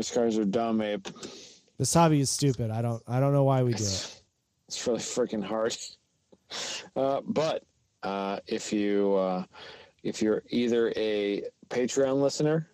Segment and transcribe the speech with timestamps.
[0.00, 1.06] Race cars are dumb, Abe.
[1.76, 2.70] This hobby is stupid.
[2.70, 3.02] I don't.
[3.06, 4.22] I don't know why we do it.
[4.66, 5.76] It's really freaking hard.
[6.96, 7.64] Uh, but
[8.02, 9.44] uh, if you uh,
[10.02, 12.70] if you're either a Patreon listener,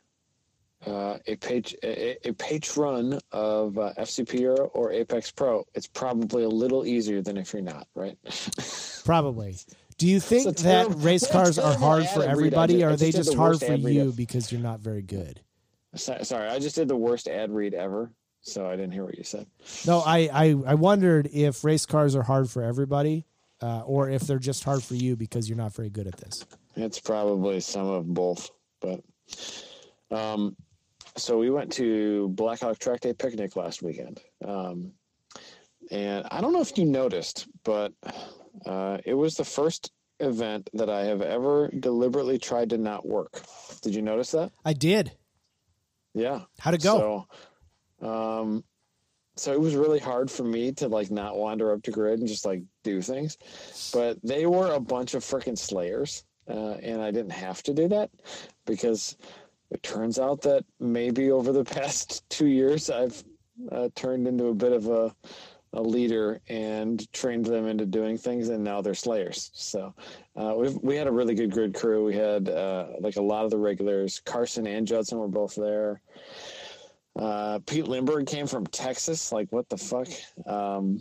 [0.87, 6.45] uh, a page a, a patron of uh, FCP Euro or Apex Pro, it's probably
[6.45, 8.17] a little easier than if you're not, right?
[9.05, 9.57] Probably.
[9.99, 13.35] Do you think a that race cars are hard for everybody, or are they just
[13.35, 15.41] hard for you because you're not very good?
[15.97, 19.17] So- Sorry, I just did the worst ad read ever, so I didn't hear what
[19.19, 19.47] you said.
[19.87, 23.25] No, I, I, I wondered if race cars are hard for everybody,
[23.63, 26.45] uh, or if they're just hard for you because you're not very good at this.
[26.77, 29.01] It's probably some of both, but
[30.11, 30.57] um,
[31.17, 34.93] so we went to Blackhawk Track Day picnic last weekend, um,
[35.91, 37.93] and I don't know if you noticed, but
[38.67, 43.43] uh, it was the first event that I have ever deliberately tried to not work.
[43.83, 44.51] Did you notice that?
[44.65, 45.13] I did.
[46.17, 46.41] Yeah.
[46.59, 47.27] How'd it go?
[48.01, 48.65] So, um,
[49.37, 52.27] so it was really hard for me to like not wander up to grid and
[52.27, 53.37] just like do things,
[53.93, 57.87] but they were a bunch of freaking slayers, uh, and I didn't have to do
[57.89, 58.11] that
[58.65, 59.19] because
[59.71, 63.23] it turns out that maybe over the past two years I've
[63.71, 65.15] uh, turned into a bit of a
[65.77, 69.51] a leader and trained them into doing things, and now they're slayers.
[69.55, 69.95] So
[70.35, 72.05] uh, we we had a really good grid crew.
[72.05, 74.21] We had uh, like a lot of the regulars.
[74.21, 76.01] Carson and Judson were both there.
[77.15, 79.33] Uh, Pete Lindbergh came from Texas.
[79.33, 80.09] Like what the fuck?
[80.47, 81.01] Um,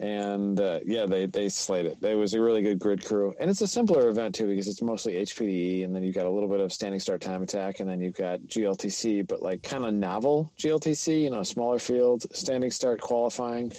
[0.00, 1.98] and uh, yeah, they they slayed it.
[2.02, 4.82] It was a really good grid crew, and it's a simpler event too because it's
[4.82, 7.88] mostly HPDE, and then you've got a little bit of standing start time attack, and
[7.88, 12.70] then you've got GLTC, but like kind of novel GLTC, you know, smaller field, standing
[12.70, 13.72] start qualifying,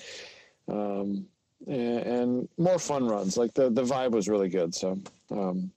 [0.70, 1.26] um,
[1.68, 3.38] and, and more fun runs.
[3.38, 4.74] Like the the vibe was really good.
[4.74, 5.00] So
[5.32, 5.72] um,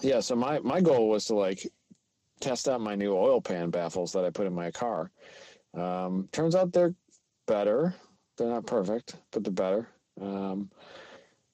[0.00, 1.66] yeah, so my my goal was to like
[2.40, 5.10] test out my new oil pan baffles that I put in my car.
[5.74, 6.94] Um, turns out they're
[7.46, 7.94] better.
[8.36, 9.88] They're not perfect, but they're better.
[10.20, 10.70] Um,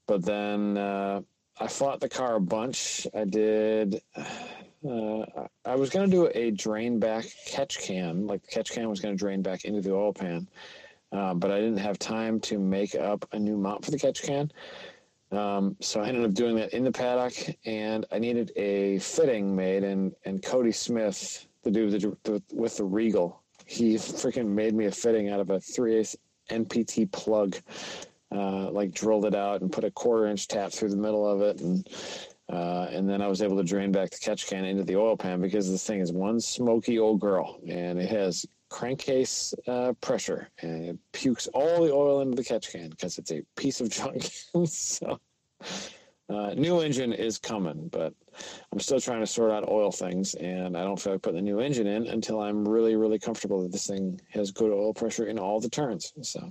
[0.07, 1.21] but then uh,
[1.59, 3.07] I fought the car a bunch.
[3.15, 4.01] I did.
[4.17, 8.89] Uh, I was going to do a drain back catch can, like the catch can
[8.89, 10.49] was going to drain back into the oil pan,
[11.13, 14.23] uh, but I didn't have time to make up a new mount for the catch
[14.23, 14.51] can.
[15.33, 17.35] Um, so I ended up doing that in the paddock,
[17.65, 19.85] and I needed a fitting made.
[19.85, 24.87] And and Cody Smith, the dude with the, with the Regal, he freaking made me
[24.87, 26.17] a fitting out of a three eighths
[26.51, 27.57] NPT plug.
[28.33, 31.43] Uh, like drilled it out and put a quarter inch tap through the middle of
[31.43, 31.89] it, and
[32.49, 35.17] uh, and then I was able to drain back the catch can into the oil
[35.17, 40.49] pan because this thing is one smoky old girl, and it has crankcase uh, pressure,
[40.63, 43.91] and it pukes all the oil into the catch can because it's a piece of
[43.91, 44.23] junk.
[44.67, 45.19] so,
[46.31, 48.15] uh, new engine is coming, but
[48.73, 51.43] I'm still trying to sort out oil things, and I don't feel like putting the
[51.43, 55.27] new engine in until I'm really, really comfortable that this thing has good oil pressure
[55.27, 56.13] in all the turns.
[56.23, 56.51] So,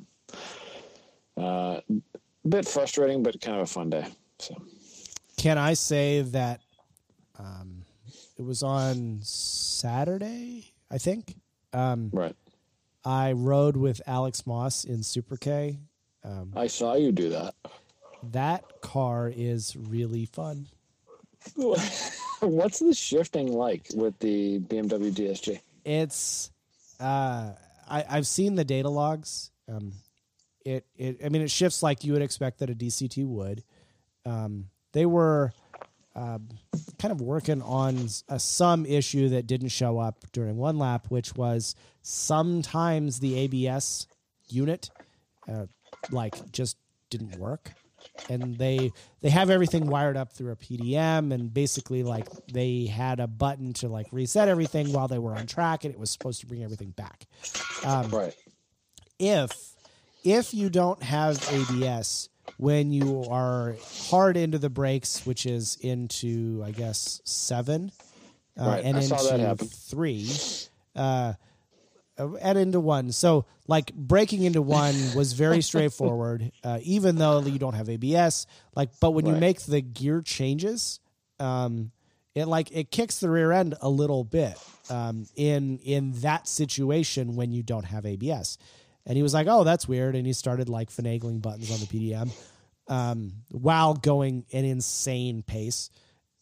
[1.38, 4.06] uh, a bit frustrating, but kind of a fun day.
[4.40, 4.56] So,
[5.38, 6.60] Can I say that
[7.38, 7.86] um,
[8.38, 10.74] it was on Saturday?
[10.92, 11.36] I think
[11.74, 12.36] um, right.
[13.06, 15.80] I rode with Alex Moss in Super K.
[16.24, 17.56] Um, I saw you do that.
[18.32, 20.68] that car is really fun.
[21.56, 25.60] What's the shifting like with the BMW DSG?
[25.86, 26.52] It's
[27.00, 27.54] uh,
[27.90, 29.52] I, I've seen the data logs.
[29.68, 29.94] Um,
[30.66, 33.64] it it I mean it shifts like you would expect that a DCT would.
[34.26, 35.54] Um, they were
[36.16, 36.48] um,
[36.98, 41.36] kind of working on a, some issue that didn't show up during one lap, which
[41.36, 44.08] was sometimes the ABS
[44.48, 44.90] unit
[45.48, 45.66] uh,
[46.12, 46.78] like just
[47.10, 47.72] didn't work
[48.30, 48.92] and they
[49.22, 53.74] they have everything wired up through a PDM and basically like they had a button
[53.74, 56.64] to like reset everything while they were on track and it was supposed to bring
[56.64, 57.26] everything back.
[57.84, 58.36] Um, Right.
[59.18, 59.76] if
[60.24, 62.29] if you don't have ABS
[62.60, 63.78] when you are
[64.10, 67.90] hard into the brakes, which is into I guess seven,
[68.60, 70.30] uh, Right, and I into three,
[70.94, 71.34] uh,
[72.18, 73.14] and into one.
[73.14, 78.46] So like braking into one was very straightforward, uh, even though you don't have ABS.
[78.76, 81.00] Like, but when you make the gear changes,
[81.40, 81.92] um,
[82.36, 84.58] it like it kicks the rear end a little bit
[84.90, 88.58] um, in in that situation when you don't have ABS.
[89.06, 91.86] And he was like, "Oh, that's weird," and he started like finagling buttons on the
[91.86, 92.32] PDM
[92.88, 95.90] um, while going an insane pace.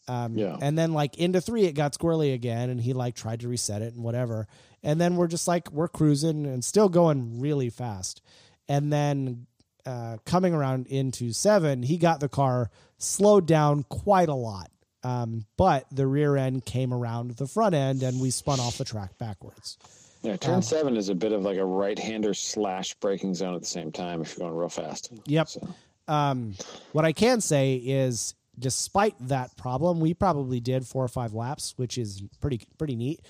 [0.08, 0.56] Um, Yeah.
[0.60, 3.82] And then like into three, it got squirrely again, and he like tried to reset
[3.82, 4.48] it and whatever.
[4.82, 8.22] And then we're just like we're cruising and still going really fast.
[8.68, 9.46] And then
[9.86, 14.70] uh, coming around into seven, he got the car slowed down quite a lot.
[15.04, 18.84] Um, but the rear end came around the front end, and we spun off the
[18.84, 19.78] track backwards.
[20.22, 23.60] Yeah, turn Um, seven is a bit of like a right-hander slash braking zone at
[23.60, 25.12] the same time if you're going real fast.
[25.26, 25.48] Yep.
[25.48, 25.68] So,
[26.08, 26.54] Um,
[26.92, 31.74] what I can say is, despite that problem, we probably did four or five laps,
[31.76, 33.20] which is pretty pretty neat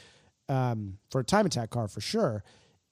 [0.48, 2.44] um, for a time attack car for sure.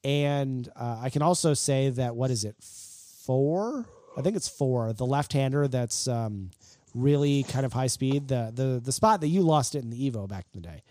[0.04, 3.87] And uh, I can also say that what is it four?
[4.16, 4.92] I think it's four.
[4.92, 6.50] The left hander that's um,
[6.94, 8.28] really kind of high speed.
[8.28, 10.82] The the the spot that you lost it in the Evo back in the day.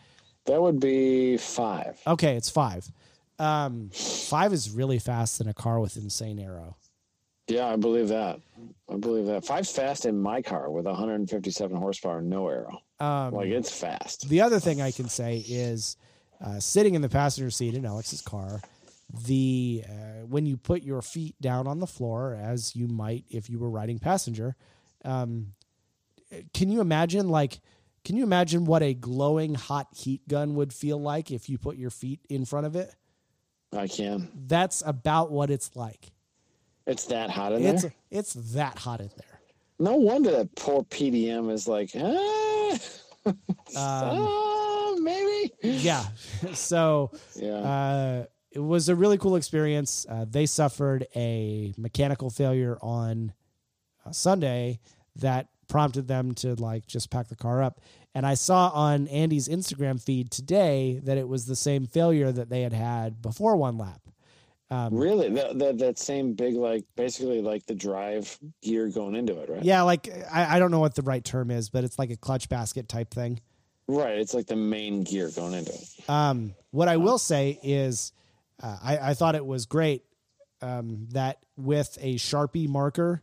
[0.45, 1.99] That would be five.
[2.05, 2.89] Okay, it's five.
[3.39, 6.77] Um, five is really fast in a car with insane aero.
[7.47, 8.39] Yeah, I believe that.
[8.89, 9.45] I believe that.
[9.45, 12.81] Five's fast in my car with 157 horsepower, no aero.
[12.99, 14.29] Um, Like it's fast.
[14.29, 15.97] The other thing I can say is
[16.43, 18.61] uh, sitting in the passenger seat in Alex's car.
[19.27, 23.49] The uh, when you put your feet down on the floor, as you might if
[23.49, 24.55] you were riding passenger,
[25.03, 25.53] um,
[26.53, 27.59] can you imagine like
[28.05, 31.75] can you imagine what a glowing hot heat gun would feel like if you put
[31.75, 32.93] your feet in front of it?
[33.73, 34.29] I can.
[34.47, 36.13] That's about what it's like.
[36.87, 37.93] It's that hot in It's there.
[38.11, 39.39] it's that hot in there.
[39.79, 42.77] No wonder that poor PDM is like, ah,
[43.25, 43.35] Um,
[43.75, 45.51] ah, maybe.
[45.63, 46.05] yeah.
[46.53, 47.55] so Yeah.
[47.55, 50.05] uh, it was a really cool experience.
[50.07, 53.33] Uh, they suffered a mechanical failure on
[54.05, 54.79] uh, Sunday
[55.17, 57.81] that prompted them to like just pack the car up.
[58.13, 62.49] And I saw on Andy's Instagram feed today that it was the same failure that
[62.49, 64.01] they had had before one lap.
[64.71, 65.29] Um, really?
[65.29, 69.63] That, that that same big like basically like the drive gear going into it, right?
[69.63, 72.17] yeah, like I, I don't know what the right term is, but it's like a
[72.17, 73.41] clutch basket type thing.
[73.87, 74.17] Right.
[74.17, 76.09] It's like the main gear going into it.
[76.09, 78.13] Um, what I will say is,
[78.61, 80.03] uh, I, I thought it was great
[80.61, 83.21] um, that with a Sharpie marker,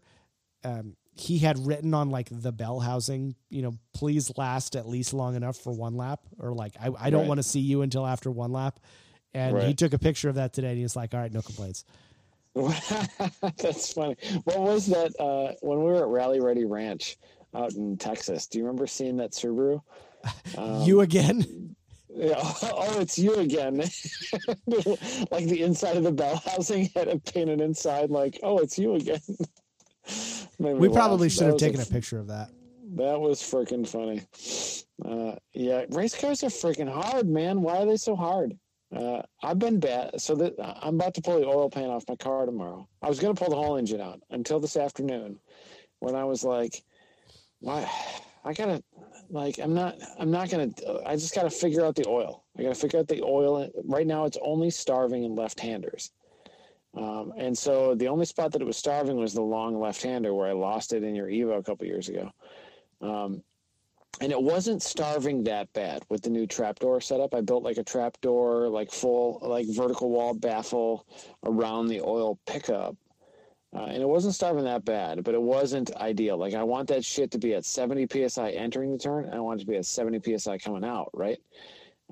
[0.62, 5.15] um, he had written on like the bell housing, you know, please last at least
[5.15, 7.29] long enough for one lap, or like I, I don't Right.
[7.29, 8.81] want to see you until after one lap.
[9.35, 11.85] And he took a picture of that today, and he's like, "All right, no complaints."
[12.55, 14.17] That's funny.
[14.45, 17.17] What was that uh, when we were at Rally Ready Ranch
[17.55, 18.47] out in Texas?
[18.47, 19.81] Do you remember seeing that Subaru?
[20.59, 21.75] Um, you again?
[22.15, 23.79] Yeah, oh, it's you again.
[23.79, 28.97] like the inside of the bell housing had a painted inside, like, oh, it's you
[28.97, 29.19] again.
[30.62, 30.97] We laugh.
[30.97, 32.50] probably That should have taken a f- picture of that.
[32.97, 34.23] That was freaking funny.
[35.05, 37.62] Uh, yeah, race cars are freaking hard, man.
[37.62, 38.56] Why are they so hard?
[38.94, 40.20] Uh, I've been bad.
[40.20, 42.87] So that I'm about to pull the oil pan off my car tomorrow.
[43.00, 45.38] I was going to pull the whole engine out until this afternoon
[46.00, 46.82] when I was like,
[47.61, 47.91] why?
[48.44, 48.82] I gotta
[49.31, 50.70] like I'm not I'm not gonna
[51.06, 52.44] I just gotta figure out the oil.
[52.59, 53.70] I gotta figure out the oil.
[53.85, 56.11] Right now it's only starving in left-handers.
[56.94, 60.49] Um, and so the only spot that it was starving was the long left-hander where
[60.49, 62.31] I lost it in your Evo a couple years ago.
[63.00, 63.43] Um,
[64.21, 67.35] and it wasn't starving that bad with the new trapdoor setup.
[67.35, 71.06] I built like a trapdoor, like full, like vertical wall baffle
[71.44, 72.97] around the oil pickup.
[73.75, 76.37] Uh, and it wasn't starving that bad, but it wasn't ideal.
[76.37, 79.61] Like I want that shit to be at 70 psi entering the turn, I want
[79.61, 81.38] it to be at 70 psi coming out, right?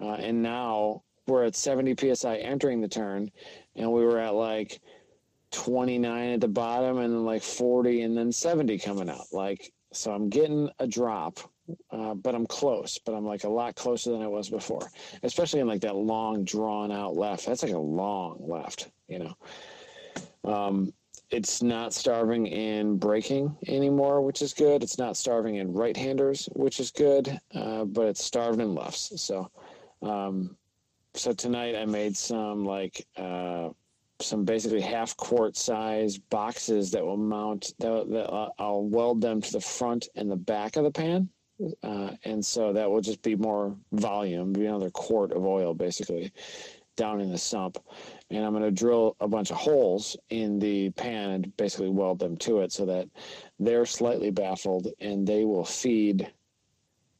[0.01, 3.31] Uh, and now we're at 70 psi entering the turn,
[3.77, 4.81] and we were at like
[5.53, 9.27] 29 at the bottom, and then like 40, and then 70 coming out.
[9.33, 11.41] Like so, I'm getting a drop,
[11.91, 12.99] uh, but I'm close.
[12.99, 14.89] But I'm like a lot closer than I was before,
[15.23, 17.47] especially in like that long drawn out left.
[17.47, 19.35] That's like a long left, you know.
[20.45, 20.93] Um,
[21.31, 24.83] it's not starving in braking anymore, which is good.
[24.83, 29.21] It's not starving in right-handers, which is good, uh, but it's starved in lefts.
[29.23, 29.49] So,
[30.03, 30.57] um,
[31.15, 33.71] so tonight I made some like uh,
[34.21, 37.73] some basically half quart size boxes that will mount.
[37.79, 41.29] That, that uh, I'll weld them to the front and the back of the pan,
[41.83, 46.33] uh, and so that will just be more volume, be another quart of oil basically
[46.97, 47.79] down in the sump
[48.31, 52.19] and I'm going to drill a bunch of holes in the pan and basically weld
[52.19, 53.09] them to it so that
[53.59, 56.31] they're slightly baffled and they will feed.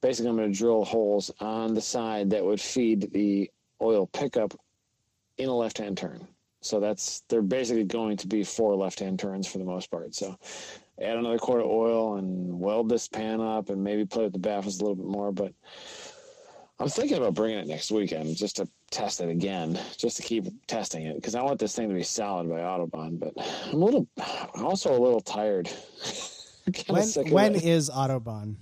[0.01, 4.55] Basically, I'm going to drill holes on the side that would feed the oil pickup
[5.39, 6.27] in a left hand turn.
[6.63, 10.15] So that's they're basically going to be four left hand turns for the most part.
[10.15, 10.37] So
[11.01, 14.39] add another quart of oil and weld this pan up and maybe play with the
[14.39, 15.33] baffles a little bit more.
[15.33, 15.55] But
[16.79, 20.47] I'm thinking about bringing it next weekend just to test it again, just to keep
[20.67, 23.19] testing it because I want this thing to be solid by Autobahn.
[23.19, 23.33] But
[23.67, 24.07] I'm a little,
[24.55, 25.71] I'm also a little tired.
[26.87, 27.55] When when
[27.91, 28.55] Autobahn?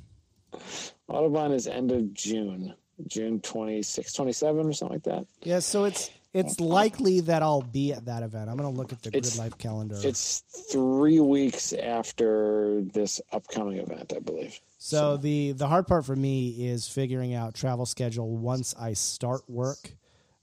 [1.10, 2.74] Autobahn is end of June,
[3.06, 5.26] June 26, 27 or something like that.
[5.42, 8.50] Yeah, so it's it's likely that I'll be at that event.
[8.50, 9.98] I'm gonna look at the It's- Grid Life calendar.
[10.02, 10.40] It's
[10.70, 14.60] three weeks after this upcoming event, I believe.
[14.78, 19.48] So the the hard part for me is figuring out travel schedule once I start
[19.48, 19.94] work.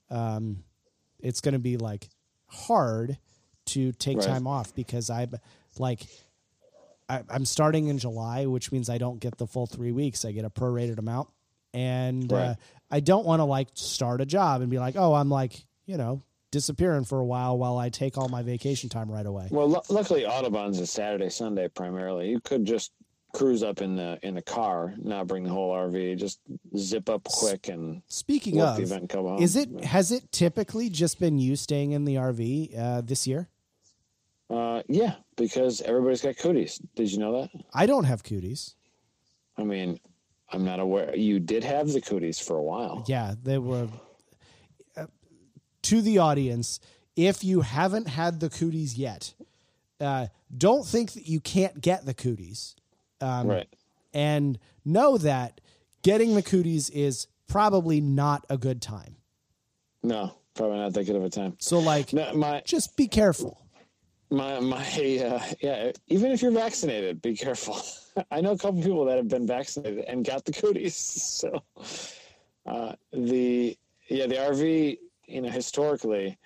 [0.10, 0.64] Um,
[1.20, 2.10] it's going to be like
[2.48, 3.18] hard
[3.66, 4.28] to take Right.
[4.28, 5.36] time off because I'm
[5.80, 6.02] like
[7.10, 10.26] I, I'm starting in July, which means I don't get the full three weeks.
[10.26, 11.30] I get a prorated amount,
[11.76, 12.56] and uh,
[12.90, 15.98] I don't want to like start a job and be like, oh, I'm like you
[15.98, 19.50] know disappearing for a while while I take all my vacation time right away.
[19.52, 22.30] Well, lu luckily Autobahn's is Saturday, Sunday primarily.
[22.30, 22.94] You could just
[23.34, 26.40] cruise up in the in the car, not bring the whole RV, just
[26.78, 29.42] zip up quick and Speaking of, the event come home.
[29.42, 33.50] is it has it typically just been you staying in the RV uh, this year?
[34.50, 36.80] Uh, yeah, because everybody's got cooties.
[36.96, 37.50] Did you know that?
[37.74, 38.76] I don't have cooties.
[39.58, 40.00] I mean,
[40.52, 41.16] I'm not aware.
[41.16, 43.04] You did have the cooties for a while.
[43.08, 43.88] Yeah, they were.
[44.96, 45.08] Uh,
[45.84, 46.80] to the audience,
[47.16, 49.34] if you haven't had the cooties yet,
[50.00, 52.76] uh, don't think that you can't get the cooties,
[53.22, 53.68] um, Right.
[54.14, 55.62] and know that
[56.04, 59.16] getting the cooties is probably not a good time.
[60.04, 61.56] No, probably not that good of a time.
[61.60, 63.65] So, like, No, my just be careful.
[64.30, 65.92] My my uh, yeah.
[66.08, 67.80] Even if you're vaccinated, be careful.
[68.32, 70.96] I know a couple people that have been vaccinated and got the cooties.
[71.46, 71.62] So
[72.66, 73.78] uh, the
[74.10, 76.38] yeah the RV you know historically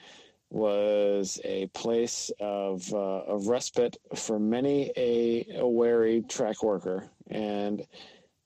[0.50, 7.86] was a place of uh, of respite for many a, a wary track worker and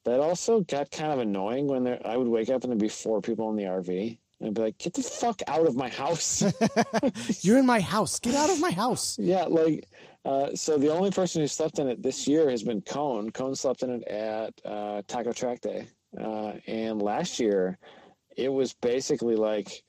[0.04, 2.90] that also got kind of annoying when there I would wake up and there'd be
[2.90, 5.88] four people in the RV and I'd be like get the fuck out of my
[5.90, 6.44] house
[7.42, 8.20] You're in my house.
[8.20, 9.18] Get out of my house.
[9.18, 9.88] Yeah, like
[10.26, 13.32] uh, so the only person who slept in it this year has been Cone.
[13.32, 15.88] Cone slept in it at uh, Taco Track Day,
[16.20, 17.78] uh, and last year
[18.36, 19.84] it was basically like,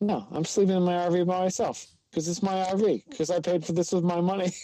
[0.00, 3.64] no, I'm sleeping in my RV by myself because it's my RV because I paid
[3.64, 4.52] for this with my money.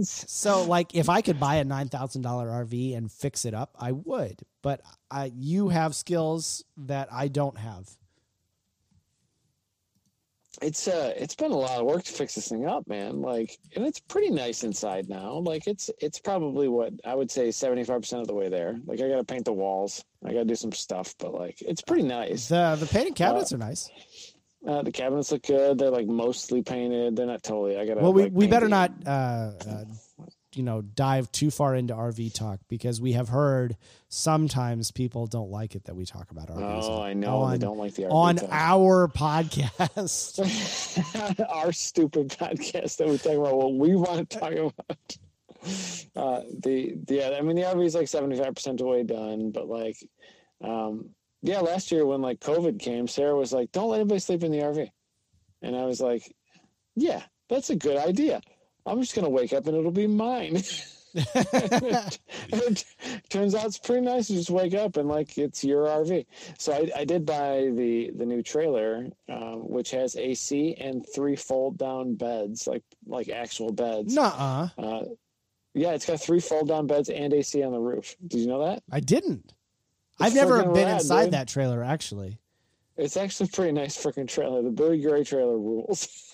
[0.00, 3.74] So, like, if I could buy a nine thousand dollar RV and fix it up,
[3.78, 4.40] I would.
[4.62, 7.90] But I, you have skills that I don't have.
[10.62, 13.20] It's uh it's been a lot of work to fix this thing up man.
[13.20, 15.34] Like and it's pretty nice inside now.
[15.34, 18.78] Like it's it's probably what i would say 75% of the way there.
[18.86, 20.04] Like i gotta paint the walls.
[20.24, 22.48] I gotta do some stuff but like it's pretty nice.
[22.48, 23.90] The The painted cabinets are nice.
[24.66, 25.78] uh, the cabinets look good.
[25.78, 27.16] They're like mostly painted.
[27.16, 29.10] They're not totally i gotta Well, we, like, we better not, uh,
[29.68, 29.84] uh,
[30.56, 33.76] you know, dive too far into RV talk because we have heard
[34.08, 36.82] sometimes people don't like it that we talk about RVs.
[36.84, 38.48] oh i know on, they don't like the RV on talk.
[38.50, 40.38] our podcast.
[41.50, 45.18] our stupid podcast that we talk about what we want to talk about.
[46.14, 48.90] Uh, the, the yeah, I mean the RV is like seventy five percent of the
[48.90, 49.96] way done, but like,
[50.62, 51.10] um,
[51.42, 54.52] yeah, last year when like COVID came, Sarah was like, "Don't let anybody sleep in
[54.52, 54.88] the RV,"
[55.62, 56.32] and I was like,
[56.94, 58.40] "Yeah, that's a good idea.
[58.86, 60.62] I'm just gonna wake up and it'll be mine."
[61.18, 62.84] it
[63.30, 66.26] turns out it's pretty nice to just wake up and like it's your RV.
[66.58, 71.36] So I, I did buy the the new trailer, um, which has AC and three
[71.36, 74.14] fold down beds, like like actual beds.
[74.14, 74.68] Nuh-uh.
[74.76, 75.04] Uh,
[75.72, 78.14] yeah, it's got three fold down beds and AC on the roof.
[78.26, 78.82] Did you know that?
[78.90, 79.54] I didn't.
[80.18, 81.32] It's I've never been rad, inside dude.
[81.34, 82.38] that trailer, actually.
[82.96, 84.62] It's actually a pretty nice freaking trailer.
[84.62, 86.08] The Billy Gray trailer rules.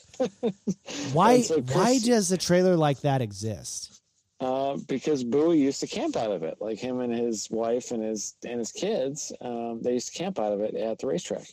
[1.12, 1.40] Why?
[1.42, 4.02] So why does a trailer like that exist?
[4.42, 8.02] uh, because Bowie used to camp out of it, like him and his wife and
[8.02, 9.32] his and his kids.
[9.40, 11.46] Um, they used to camp out of it at the racetrack,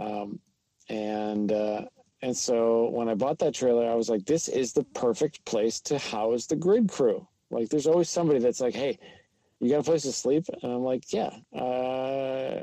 [0.00, 0.40] um,
[0.88, 1.82] and uh,
[2.22, 5.80] and so when I bought that trailer, I was like, this is the perfect place
[5.80, 7.28] to house the grid crew.
[7.50, 8.98] Like, there's always somebody that's like, hey,
[9.60, 11.30] you got a place to sleep, and I'm like, yeah.
[11.54, 12.62] Uh,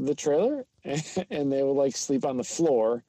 [0.00, 0.66] the trailer,
[1.30, 3.04] and they will like sleep on the floor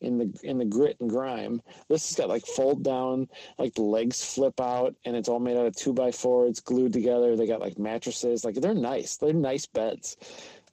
[0.00, 1.62] in the in the grit and grime.
[1.88, 3.28] This has got like fold down,
[3.58, 6.46] like the legs flip out, and it's all made out of two by four.
[6.46, 7.36] It's glued together.
[7.36, 8.44] They got like mattresses.
[8.44, 9.16] Like they're nice.
[9.16, 10.16] They're nice beds.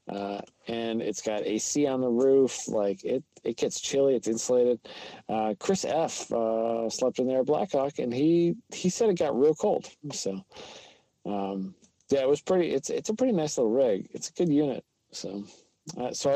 [0.09, 2.67] Uh, and it's got AC on the roof.
[2.67, 4.15] Like it, it gets chilly.
[4.15, 4.79] It's insulated.
[5.27, 9.37] Uh, Chris F uh, slept in there at Blackhawk, and he he said it got
[9.37, 9.89] real cold.
[10.13, 10.45] So,
[11.25, 11.75] um,
[12.09, 12.71] yeah, it was pretty.
[12.71, 14.09] It's it's a pretty nice little rig.
[14.13, 14.85] It's a good unit.
[15.11, 15.43] So,
[15.95, 16.31] uh, so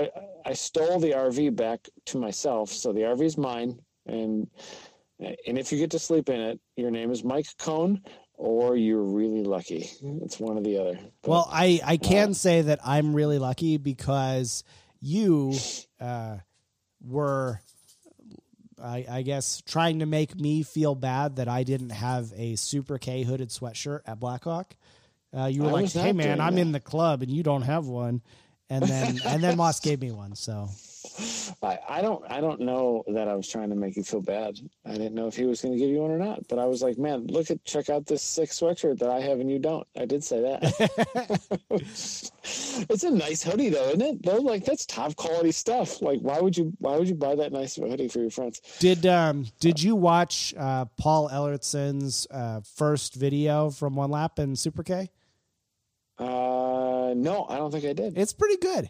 [0.46, 2.70] I I stole the RV back to myself.
[2.70, 4.48] So the RV is mine, and
[5.20, 8.02] and if you get to sleep in it, your name is Mike Cohn,
[8.36, 9.90] or you're really lucky.
[10.24, 11.00] It's one or the other.
[11.22, 14.64] But- Well, I I can say that I'm really lucky because
[15.02, 15.54] you
[16.00, 16.38] uh,
[17.04, 17.60] were,
[18.82, 22.98] I, I guess, trying to make me feel bad that I didn't have a Super
[22.98, 24.76] K hooded sweatshirt at Blackhawk.
[25.36, 26.62] Uh, you were I like, "Hey, man, I'm that.
[26.62, 28.22] in the club and you don't have one,"
[28.72, 30.34] and then and then Moss gave me one.
[30.34, 30.70] So
[31.62, 34.58] I, I don't I don't know that I was trying to make you feel bad.
[34.86, 36.48] I didn't know if he was going to give you one or not.
[36.48, 39.42] But I was like, man, look at check out this sick sweatshirt that I have
[39.42, 39.86] and you don't.
[40.00, 41.60] I did say that.
[41.70, 44.24] it's a nice hoodie though, isn't it?
[44.24, 46.02] Though like that's top quality stuff.
[46.02, 48.62] Like why would you why would you buy that nice hoodie for your friends?
[48.80, 54.58] did um did you watch uh, Paul Ellertson's uh, first video from One Lap and
[54.58, 55.10] Super K?
[56.22, 58.18] Uh, no, I don't think I did.
[58.18, 58.90] It's pretty good.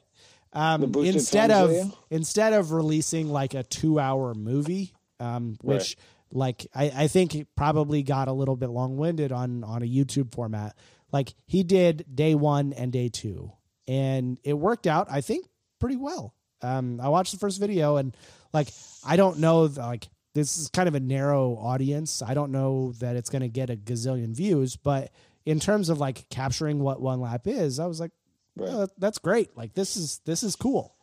[0.53, 1.97] Um, instead of video?
[2.09, 5.95] instead of releasing like a two hour movie, um, which
[6.31, 9.85] like I, I think it probably got a little bit long winded on on a
[9.85, 10.75] YouTube format.
[11.11, 13.51] Like he did day one and day two,
[13.87, 15.07] and it worked out.
[15.09, 15.47] I think
[15.79, 16.33] pretty well.
[16.61, 18.15] Um, I watched the first video and
[18.53, 18.69] like
[19.05, 22.21] I don't know like this is kind of a narrow audience.
[22.21, 25.11] I don't know that it's going to get a gazillion views, but
[25.45, 28.11] in terms of like capturing what one lap is, I was like.
[28.59, 29.55] "Oh, that's great.
[29.55, 30.95] Like this is this is cool.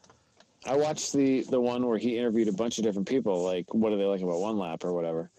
[0.67, 3.91] I watched the the one where he interviewed a bunch of different people, like what
[3.91, 5.31] do they like about one lap or whatever.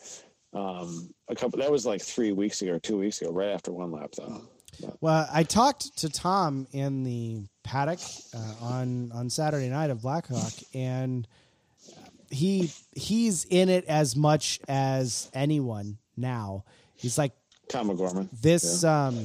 [0.53, 3.71] Um, a couple that was like three weeks ago or two weeks ago, right after
[3.71, 4.41] one lap though.
[5.01, 7.99] Well, I talked to Tom in the paddock
[8.33, 11.27] uh, on on Saturday night of Blackhawk, and
[12.31, 16.65] he he's in it as much as anyone now.
[16.95, 17.33] He's like
[17.69, 18.27] Tom McGorman.
[18.41, 19.15] this, um,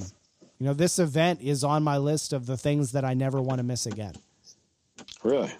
[0.59, 3.59] you know, this event is on my list of the things that I never want
[3.59, 4.15] to miss again.
[5.25, 5.51] Really?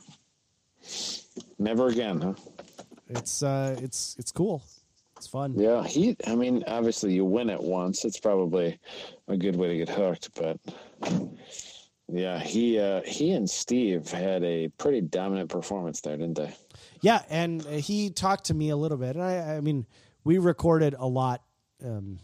[1.59, 2.35] Never again, huh?
[3.09, 4.63] It's uh, it's it's cool.
[5.17, 5.55] It's fun.
[5.57, 6.17] Yeah, he.
[6.27, 8.05] I mean, obviously, you win it once.
[8.05, 8.79] It's probably
[9.29, 10.31] a good way to get hooked.
[10.35, 10.59] But
[12.09, 16.55] yeah, he uh, he and Steve had a pretty dominant performance there, didn't they?
[17.01, 19.17] Yeah, and he talked to me a little bit.
[19.17, 19.87] And I, I mean,
[20.25, 21.43] we recorded a lot
[21.85, 22.19] um,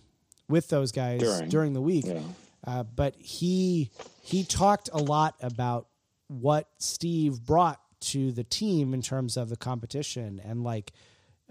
[0.51, 1.73] with those guys during, During.
[1.73, 2.21] the week, Yeah.
[2.67, 3.91] uh, but he
[4.23, 5.87] he talked a lot about
[6.29, 10.93] what Steve brought to the team in terms of the competition and like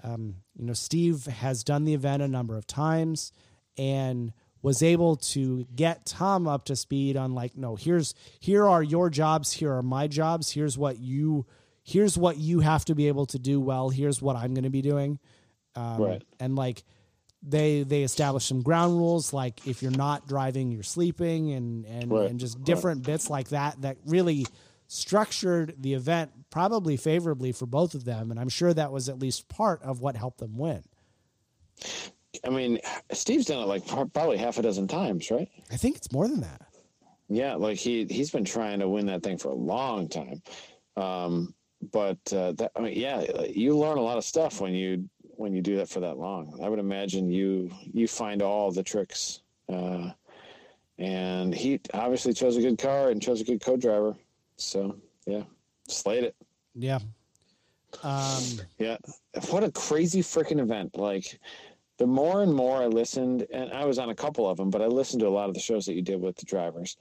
[0.03, 3.31] um, you know Steve has done the event a number of times
[3.77, 8.81] and was able to get Tom up to speed on like no here's here are
[8.83, 11.45] your jobs here are my jobs here's what you
[11.83, 14.69] here's what you have to be able to do well here's what I'm going to
[14.69, 15.19] be doing
[15.75, 16.23] um, Right.
[16.39, 16.83] and like
[17.41, 22.11] they they established some ground rules like if you're not driving you're sleeping and and,
[22.11, 22.29] Right.
[22.29, 24.45] and just different bits like that that really
[24.87, 29.19] structured the event probably favorably for both of them and i'm sure that was at
[29.19, 30.83] least part of what helped them win
[32.45, 32.79] I mean,
[33.11, 35.49] Steve's done it like probably half a dozen times, right?
[35.71, 36.61] i think it's more than that
[37.29, 40.41] Yeah, like he he's been trying to win that thing for a long time.
[40.97, 41.53] Um,
[41.93, 45.07] but uh, that I mean, yeah, you learn a lot of stuff when you
[45.39, 46.59] when you do that for that long.
[46.61, 49.41] I would imagine you you find all the tricks.
[49.67, 50.11] Uh,
[50.97, 54.15] and he obviously chose a good car and chose a good co-driver.
[54.57, 55.43] So yeah,
[55.87, 56.35] slayed it.
[56.75, 56.99] yeah
[58.03, 58.43] um
[58.77, 58.97] Yeah.
[59.49, 60.97] What a crazy freaking event.
[60.97, 61.39] Like
[61.97, 64.81] the more and more I listened, and I was on a couple of them, but
[64.81, 66.97] I listened to a lot of the shows that you did with the drivers.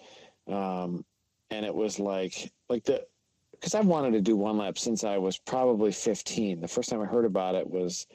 [0.48, 1.04] Um,
[1.50, 3.06] and it was like, like the,
[3.52, 6.60] because I've wanted to do one lap since I was probably 15.
[6.60, 8.06] The first time I heard about it was,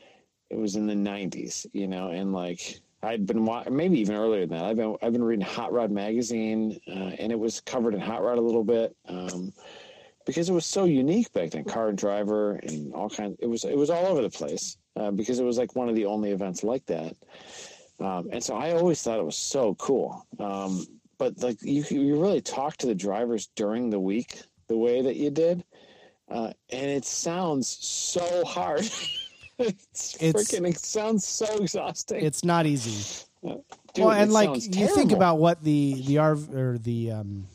[0.53, 4.57] it was in the 90s, you know, and like I'd been maybe even earlier than
[4.57, 4.65] that.
[4.65, 8.23] I've been I've been reading Hot Rod magazine, uh, and it was covered in Hot
[8.23, 8.95] Rod a little bit.
[9.07, 9.51] Um,
[10.25, 13.65] because it was so unique back then car and driver and all kinds it was
[13.65, 16.31] it was all over the place uh, because it was like one of the only
[16.31, 17.13] events like that
[17.99, 20.85] um, and so i always thought it was so cool um,
[21.17, 25.17] but like you you really talk to the drivers during the week the way that
[25.17, 25.63] you did
[26.29, 28.89] uh, and it sounds so hard
[29.59, 34.87] it's, It's- freaking it sounds so exhausting it's not easy Dude, well and like you
[34.87, 37.47] think about what the the RV or the um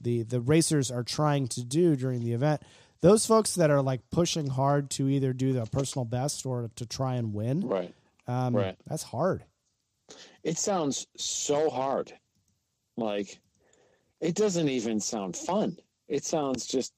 [0.00, 2.62] the the racers are trying to do during the event
[3.00, 6.86] those folks that are like pushing hard to either do the personal best or to
[6.86, 7.94] try and win right
[8.28, 8.76] um Right.
[8.86, 9.44] that's hard
[10.42, 12.12] it sounds so hard.
[12.98, 13.40] Like
[14.20, 15.78] it doesn't even sound fun.
[16.08, 16.92] It sounds just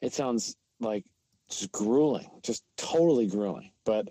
[0.00, 1.04] it sounds like
[1.50, 3.70] just grueling, just totally grueling.
[3.84, 4.08] But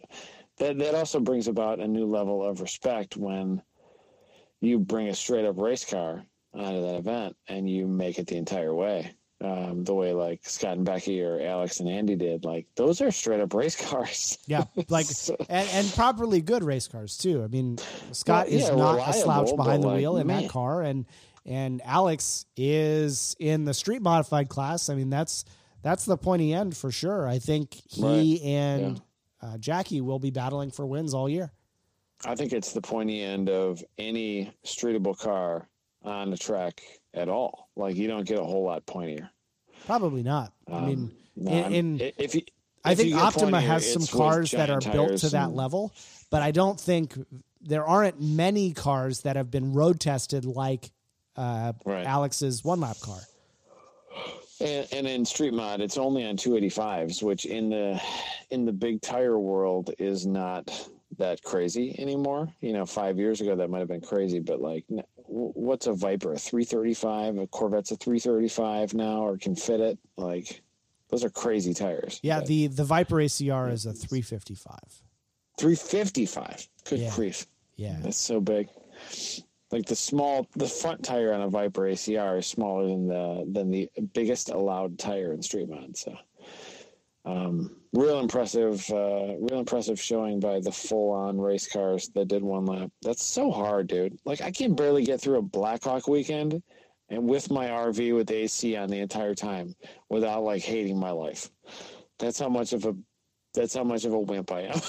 [0.58, 3.62] that that also brings about a new level of respect when
[4.62, 6.24] you bring a straight up race car
[6.54, 9.12] onto that event and you make it the entire way.
[9.42, 13.10] Um, the way like Scott and Becky or Alex and Andy did, like those are
[13.10, 14.38] straight up race cars.
[14.48, 17.42] Yeah, like So- and, and properly good race cars too.
[17.42, 17.78] I mean,
[18.12, 20.42] Scott Well, is yeah, not a slouch behind the like, wheel in man.
[20.44, 21.06] that car, and
[21.46, 24.90] and Alex is in the street modified class.
[24.90, 25.46] I mean, that's
[25.82, 27.28] that's the pointy end for sure.
[27.28, 29.02] I think he and
[29.42, 31.52] uh, Jackie will be battling for wins all year.
[32.26, 35.68] I think it's the pointy end of any streetable car
[36.04, 36.82] on the track
[37.14, 37.70] at all.
[37.76, 39.30] Like you don't get a whole lot pointier.
[39.86, 40.52] Probably not.
[40.72, 42.42] I mean, Um, No, in, in i- if you,
[42.84, 45.94] I think Optima has some cars that are built to that and- level,
[46.30, 47.18] but I don't think
[47.62, 50.92] there aren't many cars that have been road tested like
[51.38, 52.06] uh, Right.
[52.06, 53.20] Alex's one lap car.
[54.62, 58.02] And, and in street mod, it's only on 285s, which in the
[58.50, 60.70] in the big tire world is not
[61.18, 62.50] that crazy anymore.
[62.62, 64.86] You know, five years ago that might have been crazy, but like,
[65.28, 66.34] what's a Viper?
[66.34, 67.38] A 335?
[67.38, 69.98] A Corvette's a 335 now, or can fit it?
[70.18, 70.62] Like,
[71.10, 72.20] those are crazy tires.
[72.22, 74.78] Yeah, But the the Viper ACR is a 355.
[75.58, 76.68] 355.
[76.86, 77.16] Good Yeah.
[77.16, 77.98] grief, Yeah.
[78.02, 78.70] that's so big.
[79.72, 83.70] Like the small, the front tire on a Viper ACR is smaller than the than
[83.70, 85.96] the biggest allowed tire in street mod.
[85.96, 86.18] So,
[87.26, 92.42] um, real impressive, uh, real impressive showing by the full on race cars that did
[92.42, 92.90] one lap.
[93.04, 94.18] That's so hard, dude.
[94.26, 96.64] Like I can barely get through a Blackhawk weekend,
[97.10, 99.76] and with my RV with AC on the entire time
[100.10, 101.52] without like hating my life.
[102.18, 102.96] That's how much of a
[103.54, 104.82] that's how much of a wimp I am.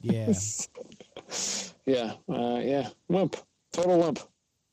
[0.00, 0.32] Yeah.
[1.86, 3.36] Yeah, uh, yeah, wimp,
[3.76, 4.20] total wimp.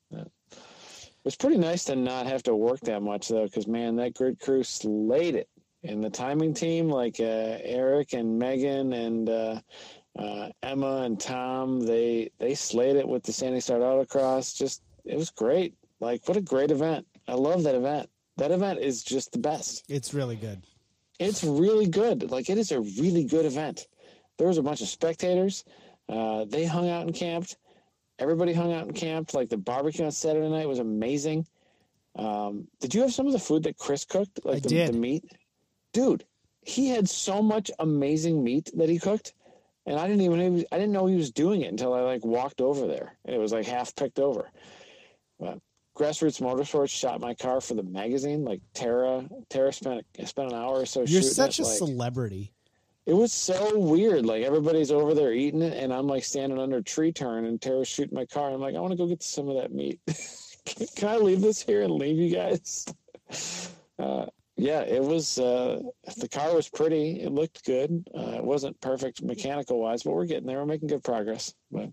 [0.09, 0.23] Yeah.
[0.51, 4.13] It was pretty nice to not have to work that much though, because man, that
[4.13, 5.49] grid crew slayed it.
[5.83, 9.59] And the timing team, like uh, Eric and Megan and uh,
[10.17, 14.55] uh, Emma and Tom, they they slayed it with the Standing Start Autocross.
[14.55, 15.75] Just it was great.
[15.99, 17.05] Like what a great event.
[17.27, 18.09] I love that event.
[18.37, 19.83] That event is just the best.
[19.89, 20.63] It's really good.
[21.19, 22.31] It's really good.
[22.31, 23.87] Like it is a really good event.
[24.37, 25.65] There was a bunch of spectators.
[26.09, 27.57] Uh, they hung out and camped.
[28.23, 29.33] Everybody hung out and camped.
[29.33, 31.45] Like the barbecue on Saturday night was amazing.
[32.15, 34.39] Um, did you have some of the food that Chris cooked?
[34.45, 34.93] Like I the, did.
[34.93, 35.25] the meat,
[35.91, 36.23] dude.
[36.61, 39.33] He had so much amazing meat that he cooked,
[39.85, 42.23] and I didn't even was, I didn't know he was doing it until I like
[42.23, 43.17] walked over there.
[43.25, 44.49] And It was like half picked over.
[45.37, 45.59] But
[45.97, 48.45] Grassroots Motorsports shot my car for the magazine.
[48.45, 51.01] Like Tara, Tara spent spent an hour or so.
[51.01, 52.53] You're shooting such a like, celebrity.
[53.05, 54.25] It was so weird.
[54.25, 57.61] Like everybody's over there eating it, and I'm like standing under a tree turn, and
[57.61, 58.51] Tara's shooting my car.
[58.51, 59.99] I'm like, I want to go get some of that meat.
[60.95, 62.85] can, I leave this here and leave you guys?
[63.99, 64.25] Uh,
[64.57, 65.37] yeah, it was.
[65.37, 65.79] Uh,
[66.17, 67.21] the car was pretty.
[67.21, 68.07] It looked good.
[68.13, 70.57] Uh, it wasn't perfect mechanical wise, but we're getting there.
[70.57, 71.53] We're making good progress.
[71.71, 71.89] But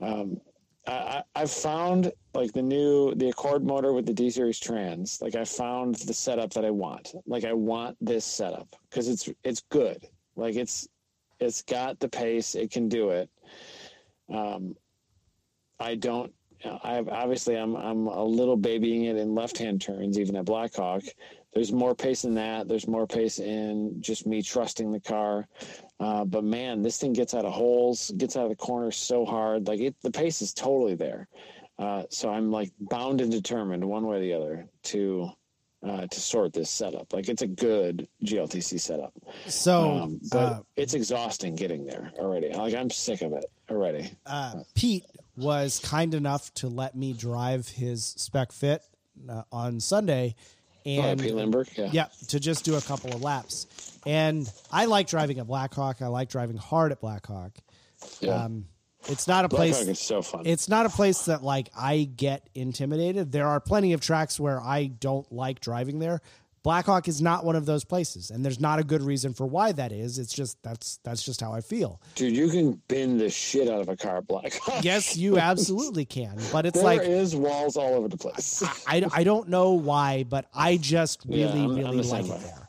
[0.00, 0.40] um,
[0.86, 5.20] I, I've found like the new the Accord motor with the D series trans.
[5.22, 7.14] Like I found the setup that I want.
[7.26, 10.06] Like I want this setup because it's it's good.
[10.36, 10.88] Like it's
[11.40, 12.54] it's got the pace.
[12.54, 13.30] It can do it.
[14.32, 14.76] Um,
[15.78, 16.32] I don't.
[16.82, 21.02] I've obviously I'm I'm a little babying it in left hand turns even at Blackhawk.
[21.54, 22.66] There's more pace in that.
[22.68, 25.46] There's more pace in just me trusting the car.
[26.00, 29.24] Uh, but man, this thing gets out of holes, gets out of the corners so
[29.24, 29.66] hard.
[29.68, 31.28] Like it, the pace is totally there.
[31.78, 35.30] Uh, so I'm like bound and determined, one way or the other, to
[35.86, 37.12] uh, to sort this setup.
[37.12, 39.12] Like it's a good GLTC setup,
[39.48, 42.50] So, um, but uh, it's exhausting getting there already.
[42.52, 44.12] Like I'm sick of it already.
[44.26, 45.04] uh, Pete
[45.36, 48.82] was kind enough to let me drive his spec fit
[49.28, 50.36] uh, on Sunday,
[50.86, 51.90] and Lindbergh, yeah.
[51.92, 53.98] yeah, to just do a couple of laps.
[54.06, 56.02] And I like driving at Blackhawk.
[56.02, 57.52] I like driving hard at Blackhawk.
[58.20, 58.44] yeah.
[58.44, 58.66] Um,
[59.08, 59.76] it's not a place.
[59.76, 60.42] Blackhawk is so fun.
[60.46, 63.32] It's not a place that like I get intimidated.
[63.32, 66.20] There are plenty of tracks where I don't like driving there.
[66.62, 69.72] Blackhawk is not one of those places, and there's not a good reason for why
[69.72, 70.18] that is.
[70.18, 72.00] It's just that's that's just how I feel.
[72.14, 74.84] Dude, you can bend the shit out of a car, Blackhawk.
[74.84, 78.62] Yes, you absolutely can, but it's There like there is walls all over the place.
[78.86, 82.28] I, I don't know why, but I just Yeah, really I'm- I'm really the same
[82.28, 82.68] like it there.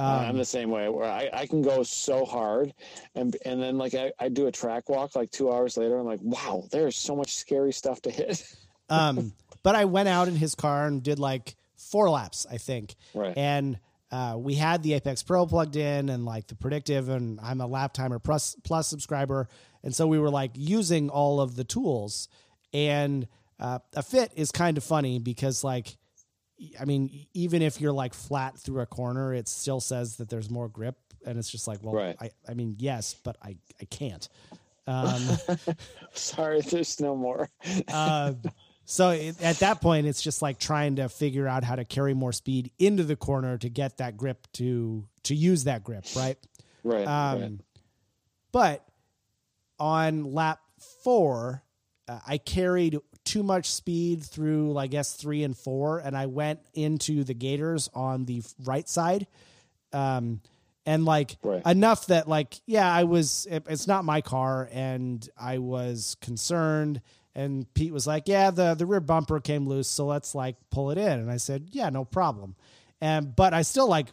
[0.00, 2.74] Uh, I'm the same way where I, I can go so hard
[3.14, 6.04] and and then like I, I do a track walk like two hours later I'm
[6.04, 8.44] like wow there's so much scary stuff to hit
[8.88, 11.54] Um, but I went out in his car and did like
[11.94, 12.96] four laps, I think.
[13.14, 13.38] Right.
[13.38, 13.78] And
[14.10, 17.68] uh, we had the Apex Pro plugged in and like the predictive, and I'm a
[17.68, 19.48] lap timer plus plus subscriber,
[19.84, 22.28] and so we were like using all of the tools.
[22.72, 23.28] And
[23.60, 25.96] uh, a fit is kind of funny because like,
[26.80, 30.50] I mean, even if you're like flat through a corner, it still says that there's
[30.50, 32.16] more grip, and it's just like, well, Right.
[32.20, 34.28] I, I mean, yes, but I I can't.
[34.86, 35.18] Um,
[36.12, 37.48] sorry there's no more
[37.88, 38.34] uh,
[38.84, 42.14] so it, at that point, it's just like trying to figure out how to carry
[42.14, 46.36] more speed into the corner to get that grip to to use that grip, right?
[46.82, 47.52] right, Um, right.
[48.52, 48.86] But
[49.78, 50.60] on lap
[51.02, 51.62] four,
[52.08, 56.60] uh, I carried too much speed through, I guess, three and four, and I went
[56.74, 59.26] into the Gators on the right side.
[59.92, 60.40] Um,
[60.86, 61.62] and like Right.
[61.64, 67.00] enough that like yeah i was it, it's not my car and i was concerned
[67.34, 70.90] and pete was like yeah the the rear bumper came loose so let's like pull
[70.90, 71.20] it in.
[71.20, 72.56] And i said yeah no problem.
[73.00, 74.06] And but I still like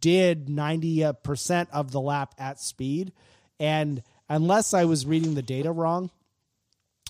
[0.00, 3.12] did ninety percent of the lap at speed,
[3.58, 6.10] and unless I was reading the data wrong,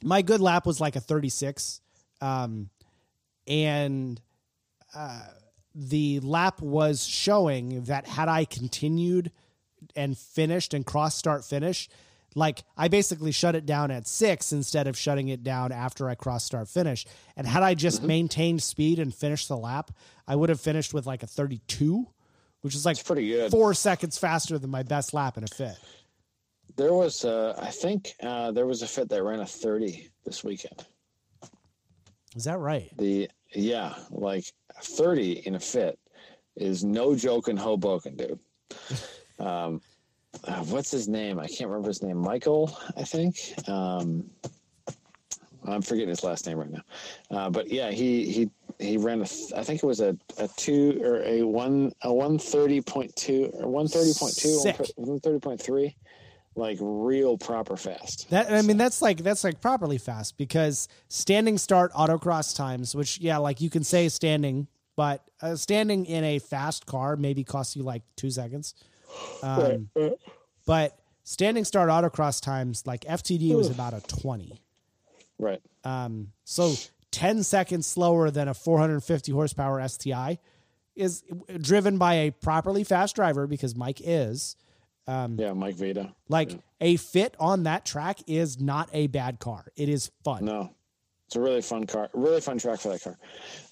[0.02, 1.80] my good lap was like a thirty six,
[2.20, 2.70] um,
[3.48, 4.20] and
[4.94, 5.22] uh,
[5.74, 9.32] the lap was showing that had I continued
[9.96, 11.88] and finished and cross start finish,
[12.34, 16.14] like I basically shut it down at six instead of shutting it down after I
[16.14, 17.06] cross start finish.
[17.36, 19.90] And had I just maintained speed and finished the lap,
[20.26, 22.06] I would have finished with like a 32,
[22.62, 23.50] which is like It's pretty good.
[23.50, 25.76] four seconds faster than my best lap in a fit.
[26.76, 30.42] There was, uh, I think, uh, there was a fit that ran a 30 this
[30.42, 30.84] weekend.
[32.34, 32.90] Is that right?
[32.96, 34.44] The yeah, like
[34.82, 35.96] 30 in a fit
[36.56, 38.38] is no joke in Hoboken, dude.
[39.40, 39.80] Um,
[40.44, 41.38] uh, what's his name?
[41.38, 42.16] I can't remember his name.
[42.16, 43.36] Michael, I think.
[43.68, 44.30] Um,
[45.66, 46.82] I'm forgetting his last name right now.
[47.30, 49.24] Uh, but yeah, he he he ran a.
[49.24, 53.14] th- I think it was a, a two or a one a one thirty point
[53.16, 54.60] two or one thirty point two
[54.96, 55.96] one thirty point three,
[56.54, 58.28] like real proper fast.
[58.30, 63.18] That I mean, that's like that's like properly fast because standing start autocross times, which
[63.20, 67.74] yeah, like you can say standing, but uh, standing in a fast car maybe costs
[67.74, 68.74] you like two seconds.
[69.42, 69.90] Um,
[70.66, 74.60] but standing start autocross times, like FTD was about a twenty.
[75.38, 75.60] Right.
[75.84, 76.74] Um, so
[77.10, 80.38] 10 seconds slower than a 450 horsepower STI
[80.96, 81.22] is
[81.60, 84.56] driven by a properly fast driver because Mike is.
[85.06, 86.14] Yeah, Mike Veda.
[86.28, 89.66] Like a fit on that track is not a bad car.
[89.76, 90.44] It is fun.
[90.44, 90.70] No,
[91.26, 93.18] it's a really fun car, really fun track for that car.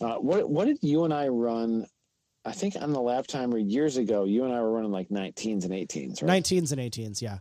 [0.01, 1.87] Uh, what what did you and I run?
[2.45, 5.65] I think on the lap timer years ago, you and I were running like 19s
[5.65, 6.43] and 18s, right?
[6.43, 7.39] 19s and 18s, yeah.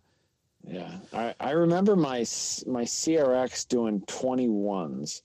[0.63, 5.21] Yeah, I, I remember my my CRX doing 21s,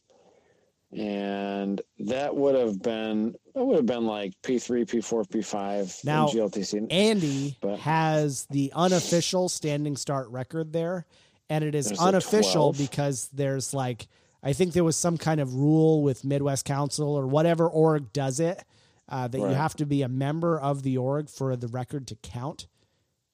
[0.96, 6.86] and that would have been that would have been like P3, P4, P5 Now, GLTC.
[6.90, 11.04] Andy But- has the unofficial standing start record there,
[11.50, 12.78] and it is unofficial 12?
[12.78, 14.08] because there's like
[14.42, 18.40] I think there was some kind of rule with Midwest Council or whatever org does
[18.40, 18.62] it
[19.08, 22.16] uh, that you have to be a member of the org for the record to
[22.16, 22.66] count,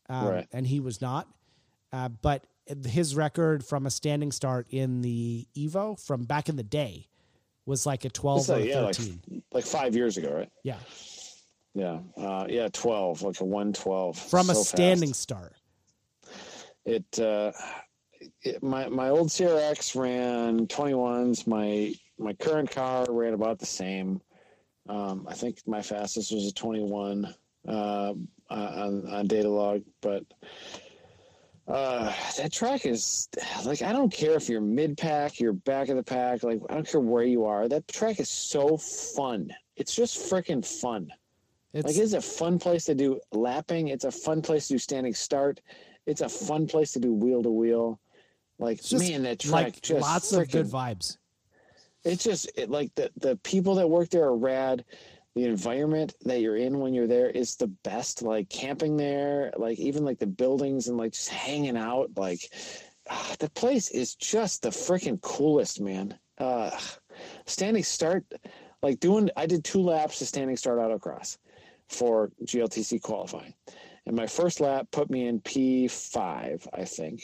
[0.09, 0.49] um, Right.
[0.53, 1.29] and he was not.
[1.93, 2.45] Uh, but
[2.87, 7.07] his record from a standing start in the Evo from back in the day
[7.67, 9.21] was like a twelve It's or like, a yeah, thirteen.
[9.53, 10.51] like five years ago, right?
[10.63, 10.79] yeah,
[11.75, 14.69] Yeah, uh, yeah, 12, like a 112 from a So fast.
[14.69, 15.55] standing start.
[16.85, 17.53] it uh
[18.43, 24.21] it, my my old CRX ran 21s my my current car ran about the same
[24.89, 27.33] um I think my fastest was a 21
[27.69, 28.15] uh
[28.51, 30.25] on on data log but
[31.69, 33.29] uh that track is
[33.65, 36.75] like I don't care if you're mid pack you're back of the pack like I
[36.75, 41.09] don't care where you are that track is so fun it's just freaking fun
[41.73, 43.89] It's like it's a fun place to do lapping.
[43.89, 45.61] It's a fun place to do standing start.
[46.05, 47.99] It's a fun place to do wheel to wheel.
[48.59, 51.17] Like man, that track like just lots of good vibes.
[52.05, 54.85] It's just it, like the the people that work there are rad.
[55.35, 58.23] The environment that you're in when you're there is the best.
[58.23, 62.11] Like camping there, like even like the buildings and like just hanging out.
[62.17, 62.51] Like
[63.09, 66.19] ah, the place is just the freaking coolest, man.
[66.39, 66.71] Uh,
[67.47, 68.25] standing start,
[68.83, 69.31] like doing.
[69.37, 71.39] I did two laps of standing start autocross
[71.89, 73.55] for GLTC qualifying.
[74.07, 77.23] And my first lap put me in P5, I think,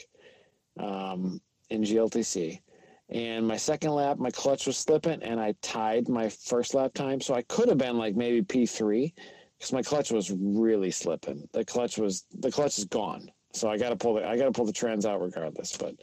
[0.79, 2.61] um, in GLTC.
[3.09, 7.19] And my second lap, my clutch was slipping, and I tied my first lap time.
[7.21, 9.11] So I could have been like maybe P3
[9.57, 11.47] because my clutch was really slipping.
[11.51, 13.31] The clutch was the clutch is gone.
[13.51, 15.75] So I got to pull the I got to pull the trans out regardless.
[15.75, 15.95] But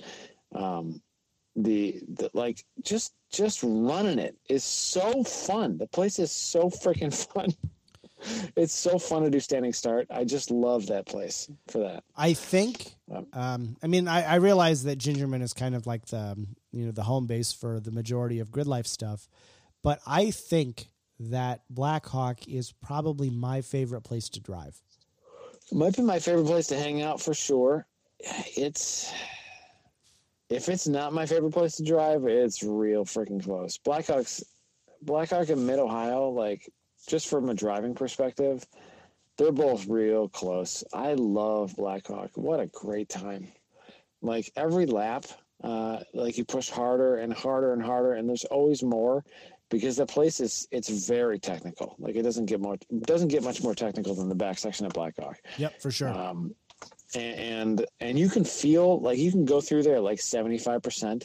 [0.52, 1.00] um,
[1.54, 5.78] the, the like just just running it is so fun.
[5.78, 7.54] The place is so freaking fun.
[8.56, 10.06] It's so fun to do standing start.
[10.10, 12.02] I just love that place for that.
[12.16, 12.94] I think.
[13.14, 16.56] Um, Um, I mean, I, I realize that Gingerman is kind of like the um,
[16.76, 19.28] you know the home base for the majority of grid life stuff,
[19.82, 24.80] but I think that Blackhawk is probably my favorite place to drive.
[25.72, 27.86] Might be my favorite place to hang out for sure.
[28.56, 29.12] It's
[30.48, 33.78] if it's not my favorite place to drive, it's real freaking close.
[33.78, 34.42] Blackhawks,
[35.02, 36.70] Blackhawk and Mid Ohio, like
[37.08, 38.64] just from a driving perspective,
[39.38, 40.84] they're both real close.
[40.92, 42.30] I love Blackhawk.
[42.36, 43.48] What a great time!
[44.22, 45.26] Like every lap,
[45.62, 49.24] uh, like you push harder and harder and harder, and there's always more
[49.68, 51.96] because the place is it's very technical.
[51.98, 54.94] Like it doesn't get much doesn't get much more technical than the back section at
[54.94, 56.08] Blackhawk Yep, for sure.
[56.10, 56.54] um,
[57.14, 61.24] and and you can feel like you can go through there like 75%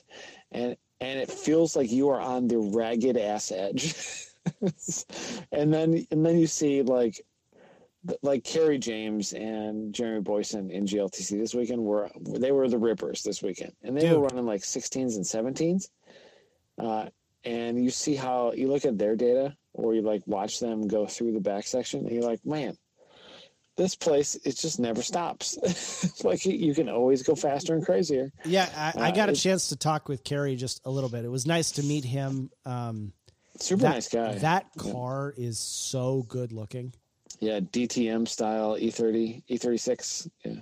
[0.52, 3.96] and and it feels like you are on the ragged ass edge
[5.52, 7.20] and then and then you see like
[8.22, 13.24] like Kerry James and Jeremy Boyson in GLTC this weekend were they were the rippers
[13.24, 14.14] this weekend, and they Dude.
[14.14, 15.90] were running like 16s and 17s.
[16.78, 17.10] Uh,
[17.44, 21.06] and you see how you look at their data, or you like watch them go
[21.06, 22.76] through the back section, and you're like, man,
[23.78, 25.58] this place it just never stops.
[26.24, 28.32] like you can always go faster and crazier.
[28.46, 31.24] Yeah, I, I Uh, got a chance to talk with Kerry just a little bit.
[31.26, 32.50] It was nice to meet him.
[32.66, 33.14] Um,
[33.60, 34.36] Super that, nice guy.
[34.40, 36.94] That car is so good looking.
[37.42, 40.30] Yeah, DTM style E E30, E36.
[40.46, 40.62] Yeah.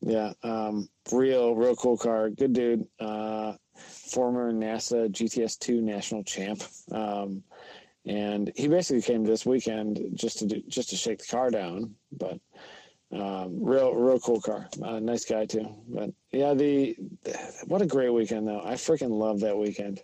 [0.00, 0.32] Yeah.
[0.42, 2.30] Um, real, real cool car.
[2.30, 2.86] Good dude.
[2.98, 6.62] Uh, former NASA GTS2 national champ.
[6.90, 7.42] Um,
[8.06, 11.94] and he basically came this weekend just to do, just to shake the car down,
[12.10, 12.40] but,
[13.12, 14.68] um, real, real cool car.
[14.82, 15.68] Uh, nice guy too.
[15.86, 16.96] But yeah, the,
[17.66, 18.62] what a great weekend though.
[18.64, 20.00] I freaking love that weekend.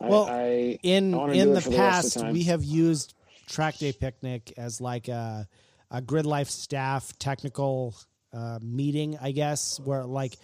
[0.00, 3.14] Well, I, In I wanna in the for the past, the we have used
[3.52, 5.46] Track Day Picnic as like a
[5.90, 7.94] a Grid Life staff technical
[8.32, 10.36] uh, meeting, I guess, where like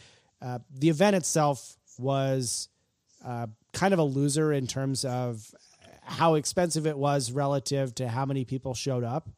[0.43, 2.69] uh, the event itself was
[3.25, 5.43] uh, kind of a loser in terms of
[6.03, 9.29] how expensive it was relative to how many people showed up.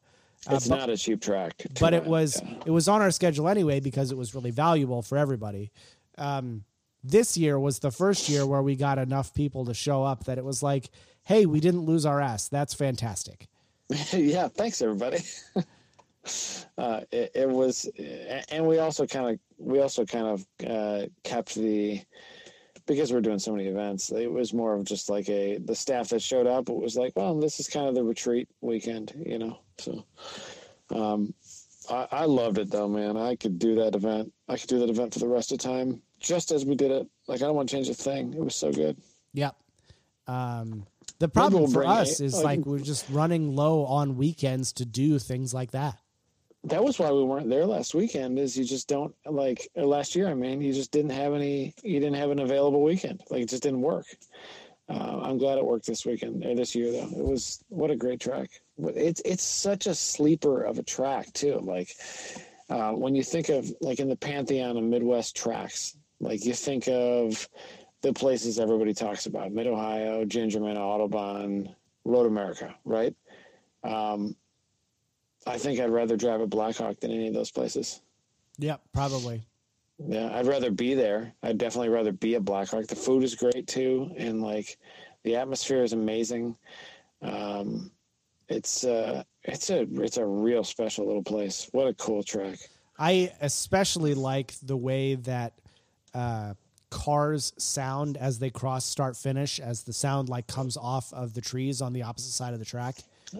[0.49, 1.53] Uh, it's but- not a cheap track.
[1.79, 2.57] but it was Yeah.
[2.65, 5.71] it was on our schedule anyway because it was really valuable for everybody.
[6.17, 6.65] Um,
[7.03, 10.37] this year was the first year where we got enough people to show up that
[10.37, 10.89] it was like,
[11.23, 12.47] hey, we didn't lose our ass.
[12.49, 13.47] That's fantastic.
[14.13, 15.19] yeah, thanks everybody.
[16.77, 17.89] uh, it, it was,
[18.49, 22.01] and we also kind of we also kind of uh, kept the
[22.85, 24.11] because we're doing so many events.
[24.11, 26.69] It was more of just like a the staff that showed up.
[26.69, 29.59] It was like, well, this is kind of the retreat weekend, you know.
[29.77, 30.05] So,
[30.93, 31.33] um,
[31.89, 33.17] I, I loved it though, man.
[33.17, 34.31] I could do that event.
[34.47, 37.07] I could do that event for the rest of time, just as we did it.
[37.27, 38.33] Like I don't want to change a thing.
[38.33, 38.97] It was so good.
[39.33, 39.55] Yep.
[40.27, 40.85] Um,
[41.19, 44.85] the problem for us a- is like- like we're just running low on weekends to
[44.85, 45.97] do things like that.
[46.65, 50.27] that was why we weren't there last weekend is you just don't like last year
[50.27, 53.19] i mean you just didn't have any you didn't have an available weekend.
[53.31, 54.05] Like it just didn't work.
[54.89, 57.09] Uh, i'm glad it worked this weekend or this year though.
[57.19, 58.49] It was what a great track.
[58.77, 61.59] It's it's such a sleeper of a track too.
[61.63, 61.89] Like
[62.69, 66.87] uh, when you think of like in the pantheon of midwest tracks like you think
[66.87, 67.49] of
[68.01, 71.73] the places everybody talks about mid ohio gingerman autobahn
[72.05, 73.15] road america right
[73.83, 74.35] um,
[75.47, 78.01] I think I'd rather drive a Blackhawk than any of those places.
[78.59, 79.41] Yep, probably.
[79.97, 81.33] Yeah, I'd rather be there.
[81.43, 82.87] I'd definitely rather be a Blackhawk.
[82.87, 84.77] The food is great too, and like
[85.23, 86.55] the atmosphere is amazing.
[87.21, 87.91] Um,
[88.49, 91.69] it's uh, it's a it's a real special little place.
[91.71, 92.59] What a cool track.
[92.97, 95.53] I especially like the way that
[96.13, 96.53] uh,
[96.91, 101.41] cars sound as they cross start finish, as the sound like comes off of the
[101.41, 102.97] trees on the opposite side of the track.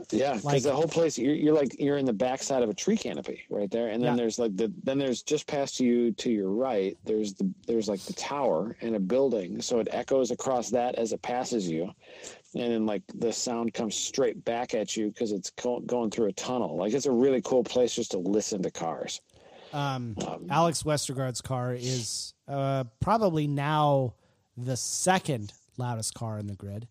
[0.09, 2.73] Yeah, because Like- the whole place you're, you're like you're in the backside of a
[2.73, 4.15] tree canopy right there, and then Yeah.
[4.15, 6.97] there's like the then there's just past you to your right.
[7.03, 11.11] There's the there's like the tower and a building, so it echoes across that as
[11.11, 11.91] it passes you,
[12.55, 16.27] and then like the sound comes straight back at you because it's go- going through
[16.27, 16.77] a tunnel.
[16.77, 19.19] Like it's a really cool place just to listen to cars.
[19.73, 24.15] Um, Um, Alex Westergaard's car is uh, probably now
[24.57, 26.87] the second loudest car in the grid.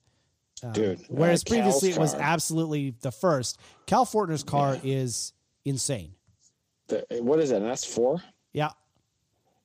[0.62, 2.20] Um, Dude, whereas uh, previously it was car.
[2.22, 3.58] absolutely the first.
[3.86, 4.96] Cal Fortner's car Yeah.
[4.98, 5.32] is
[5.64, 6.12] insane.
[6.88, 7.62] The, what is it?
[7.62, 8.20] An S4?
[8.52, 8.70] Yeah,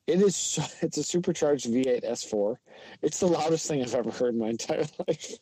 [0.06, 0.58] It is.
[0.82, 2.56] It's a supercharged V8 S4.
[3.02, 5.34] It's the loudest thing I've ever heard in my entire life.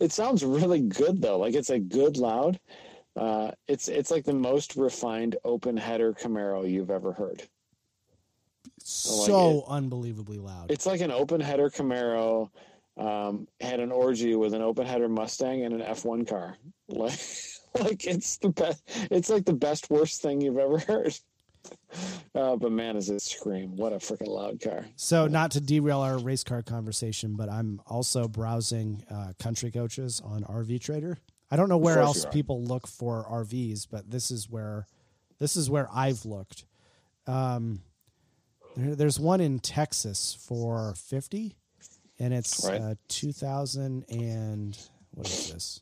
[0.00, 1.38] It sounds really good though.
[1.38, 2.58] Like it's a good loud.
[3.16, 7.40] Uh, it's it's like the most refined open header Camaro you've ever heard.
[7.40, 7.48] like
[8.84, 10.70] so unbelievably loud.
[10.70, 12.50] It's like an open header Camaro
[12.96, 16.56] um, had an orgy with an open header Mustang and an F1 car.
[16.88, 17.18] Like
[17.78, 18.82] like it's the best.
[19.10, 21.14] It's like the best worst thing you've ever heard.
[22.34, 23.76] Uh, but man, is it scream!
[23.76, 24.86] What a freaking loud car!
[24.96, 30.22] So, not to derail our race car conversation, but I'm also browsing uh, country coaches
[30.24, 31.18] on RV Trader.
[31.50, 34.86] I don't know where else people look for RVs, but this is where
[35.38, 36.64] this is where I've looked.
[37.26, 37.80] Um,
[38.76, 41.56] there, there's one in Texas for fifty,
[42.18, 42.80] and it's Right.
[42.80, 44.78] uh, two thousand and
[45.12, 45.80] what is this?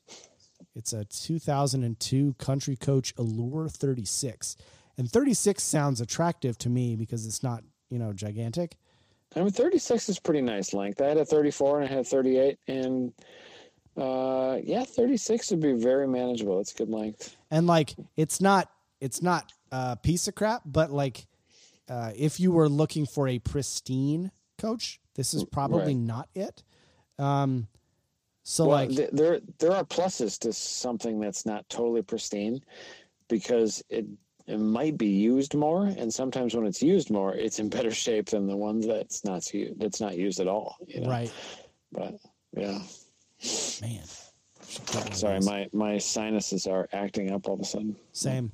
[0.75, 4.55] It's a 2002 Country Coach Allure 36,
[4.97, 8.75] and 36 sounds attractive to me because it's not you know gigantic.
[9.35, 10.99] I mean, 36 is pretty nice length.
[11.01, 13.13] I had a 34 and I had a 38, and
[13.99, 16.59] uh, yeah, 36 would be very manageable.
[16.59, 17.35] It's good length.
[17.51, 18.69] and like it's not
[19.01, 21.27] it's not a piece of crap but like
[21.89, 25.97] uh, if you were looking for a pristine coach this is probably Right.
[25.97, 26.63] not it
[27.17, 27.67] um
[28.43, 32.61] So well, like, th- there there are pluses to something that's not totally pristine
[33.27, 34.05] because it
[34.47, 38.29] it might be used more, and sometimes when it's used more, it's in better shape
[38.29, 39.45] than the ones that's not
[39.77, 40.75] that's not used at all.
[40.87, 41.09] You know?
[41.09, 41.31] right,
[41.91, 42.15] But
[42.57, 42.79] yeah,
[43.81, 44.03] man.
[44.67, 47.95] Should get one of sorry, my my sinuses are acting up all of a sudden.
[48.11, 48.51] Same.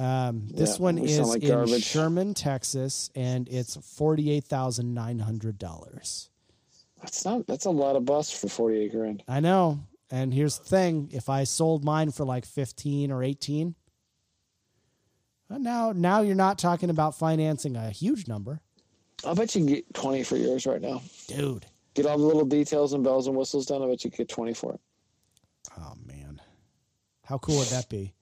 [0.00, 1.84] Um, this Yeah, one is like in garbage.
[1.84, 6.30] Sherman, Texas, and it's forty-eight thousand nine hundred dollars.
[7.00, 9.22] That's not that's a lot of bus for forty eight grand.
[9.28, 9.80] I know.
[10.10, 13.76] And here's the thing: if I sold mine for like fifteen or eighteen,
[15.48, 18.60] well, now now you're not talking about financing a huge number,
[19.24, 21.00] I bet you can get twenty for yours right now.
[21.28, 21.66] dude.
[21.94, 23.82] Get all the little details and bells and whistles done.
[23.82, 24.80] I bet you could get twenty for it.
[25.78, 26.40] Oh man,
[27.24, 28.14] how cool would that be?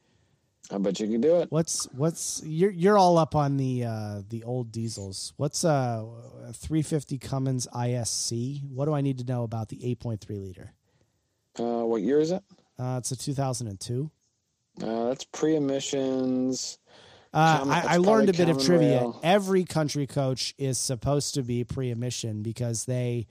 [0.70, 1.51] I bet you can do it.
[1.51, 5.33] What's what's you're you're all up on the uh the old diesels.
[5.37, 6.05] What's uh
[6.53, 8.62] 350 Cummins ISC?
[8.70, 10.73] What do I need to know about the 8.3 liter?
[11.59, 12.43] Uh, what year is it?
[12.79, 14.11] Uh, it's a 2002.
[14.83, 16.79] Uh, that's pre emissions.
[17.35, 19.01] Uh, I, I learned a bit of trivia.
[19.01, 19.20] rail.
[19.23, 23.27] Every country coach is supposed to be pre-emission because they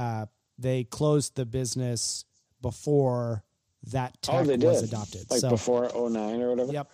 [0.00, 0.26] uh,
[0.58, 2.24] they closed the business
[2.62, 3.44] before
[3.92, 4.62] that Oh, tech did.
[4.62, 5.30] was adopted.
[5.30, 6.72] Like so, before 09 or whatever.
[6.72, 6.90] yep.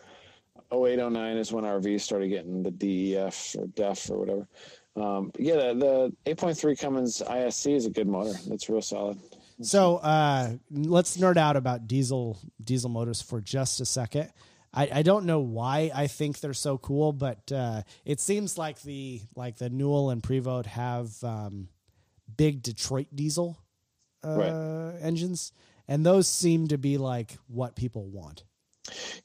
[0.73, 4.49] 08, 09 is when RVs started getting the DEF or DEF or whatever.
[4.97, 8.35] Um, yeah, the, the 8.3 Cummins ISC is a good motor.
[8.51, 9.19] It's real solid.
[9.63, 14.31] So uh, let's nerd out about diesel diesel motors for just a second.
[14.75, 18.83] I, I don't know why I think they're so cool, but uh, it seems like
[18.83, 21.69] the like the Newell and Prevost have um,
[22.37, 23.59] big Detroit diesel
[24.25, 24.99] uh, Right.
[25.03, 25.53] engines,
[25.89, 28.45] and those seem to be like what people want.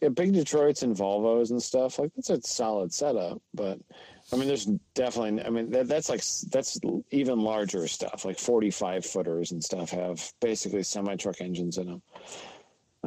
[0.02, 2.00] Yeah, big Detroits and Volvos and stuff.
[2.00, 3.40] Like, that's a solid setup.
[3.54, 3.80] But,
[4.34, 6.80] I mean, there's definitely, I mean, that, that's like, that's
[7.12, 8.26] even larger stuff.
[8.26, 12.02] Like 45 footers and stuff have basically semi truck engines in them.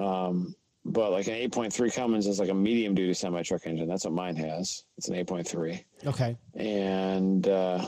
[0.05, 3.89] Um, but like an 8.3 Cummins is like a medium duty semi truck engine.
[3.89, 4.85] That's what mine has.
[4.97, 5.83] It's an 8.3.
[6.07, 7.85] Okay, and uh,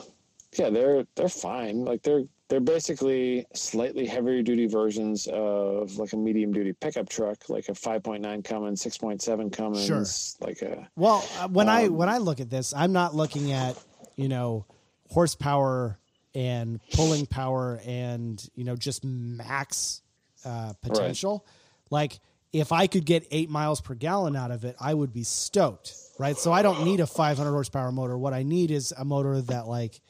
[0.58, 1.84] yeah, they're they're fine.
[1.84, 7.48] Like they're they're basically slightly heavier duty versions of like a medium duty pickup truck,
[7.48, 12.18] like a 5.9 Cummins, 6.7 Cummins, like a Well, uh, when I Um, when I
[12.18, 13.76] look at this, I'm not looking at
[14.16, 14.64] you know
[15.10, 15.98] horsepower
[16.34, 20.02] and pulling power and you know just max
[20.44, 21.46] uh, potential.
[21.90, 22.20] Like
[22.52, 25.94] if I could get eight miles per gallon out of it, I would be stoked,
[26.18, 26.36] right?
[26.36, 28.16] So I don't need a 500 horsepower motor.
[28.16, 30.00] What I need is a motor that like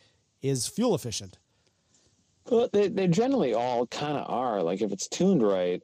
[0.43, 1.39] is fuel efficient.
[2.51, 4.63] Well, they they generally all kind of are.
[4.63, 5.83] Like if it's tuned right,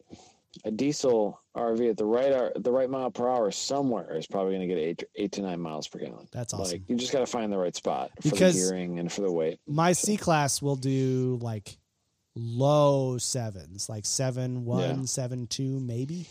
[0.65, 4.53] a diesel RV at the right hour, the right mile per hour somewhere is probably
[4.55, 6.29] going to get eight eight to nine miles per gallon.
[6.33, 6.79] That's awesome.
[6.81, 9.23] Like you just got to find the right spot for Because- the gearing and for
[9.23, 9.59] the weight.
[9.67, 11.77] My C class will do like
[12.37, 15.05] low sevens, like seven one, Yeah.
[15.07, 16.29] seven two, maybe,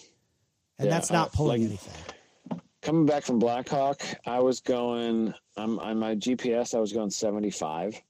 [0.79, 2.59] and Yeah, that's not uh, pulling like- anything.
[2.81, 5.33] coming back from Blackhawk, I was going.
[5.57, 6.73] I'm on my GPS.
[6.73, 8.01] I was going 75,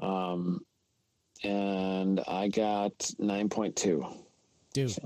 [0.00, 0.60] um,
[1.44, 4.16] and I got 9.2.
[4.72, 4.96] dude.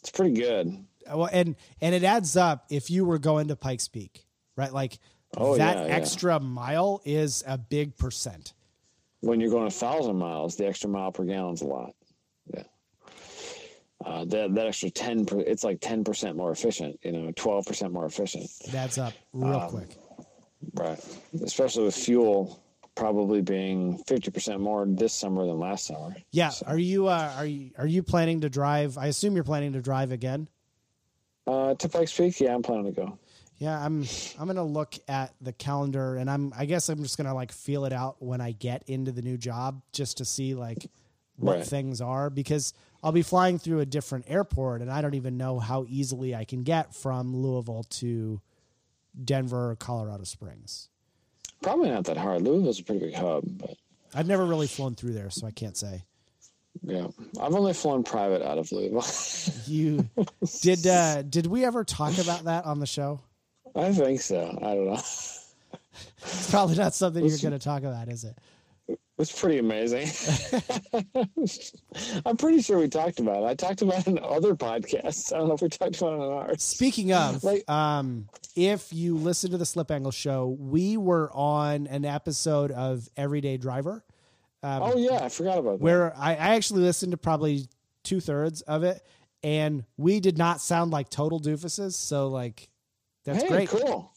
[0.00, 0.84] It's pretty good.
[1.12, 4.24] Well, and and it adds up if you were going to Pikes Peak,
[4.56, 4.72] right?
[4.72, 4.98] Like
[5.36, 5.92] Oh, that yeah, yeah.
[5.94, 8.52] extra mile is a big percent.
[9.20, 11.94] When you're going a thousand miles, the extra mile per gallon's a lot.
[12.54, 12.62] Yeah.
[14.04, 16.98] Uh, that that extra 10, per, it's like 10 percent more efficient.
[17.02, 18.50] You know, 12 percent more efficient.
[18.66, 19.96] It adds up real Um, quick.
[20.74, 20.98] Right.
[21.42, 22.62] Especially with fuel
[22.94, 26.14] probably being 50 percent more this summer than last summer.
[26.30, 26.52] Yeah.
[26.66, 28.96] Are you uh, are you are you planning to drive?
[28.98, 30.48] I assume you're planning to drive again.
[31.46, 33.18] Uh, to Pikes Peak, yeah, I'm planning to go.
[33.58, 34.04] Yeah, I'm
[34.38, 37.84] I'm gonna look at the calendar and I'm I guess I'm just gonna like feel
[37.84, 40.86] it out when I get into the new job just to see like
[41.36, 41.66] what Right.
[41.66, 42.72] things are because
[43.02, 46.44] I'll be flying through a different airport and I don't even know how easily I
[46.44, 48.40] can get from Louisville to
[49.24, 50.88] Denver or Colorado Springs.
[51.64, 52.42] Probably not that hard.
[52.42, 53.74] Louisville's a pretty big hub, but
[54.14, 56.04] I've never really flown through there, so I can't say.
[56.82, 57.06] yeah,
[57.40, 59.02] I've only flown private out of Louisville.
[59.66, 60.06] You
[60.60, 63.20] did uh did we ever talk about that on the show?
[63.74, 64.56] I think so.
[64.60, 65.00] I don't know.
[66.26, 68.36] It's probably not something you're gonna talk about, is it?
[69.16, 70.08] It's pretty amazing.
[72.26, 73.46] I'm pretty sure we talked about it.
[73.46, 75.32] I talked about it in other podcasts.
[75.32, 76.62] I don't know if we talked about it on ours.
[76.62, 81.86] Speaking of, Like- um, if you listen to the Slip Angle show, we were on
[81.86, 84.04] an episode of Everyday Driver
[84.66, 85.84] Oh yeah, I forgot about that.
[85.84, 87.68] where I, I actually listened to probably
[88.02, 89.04] two thirds of it,
[89.42, 91.92] and we did not sound like total doofuses.
[91.92, 92.70] So like,
[93.26, 93.68] that's hey, great.
[93.68, 94.10] cool.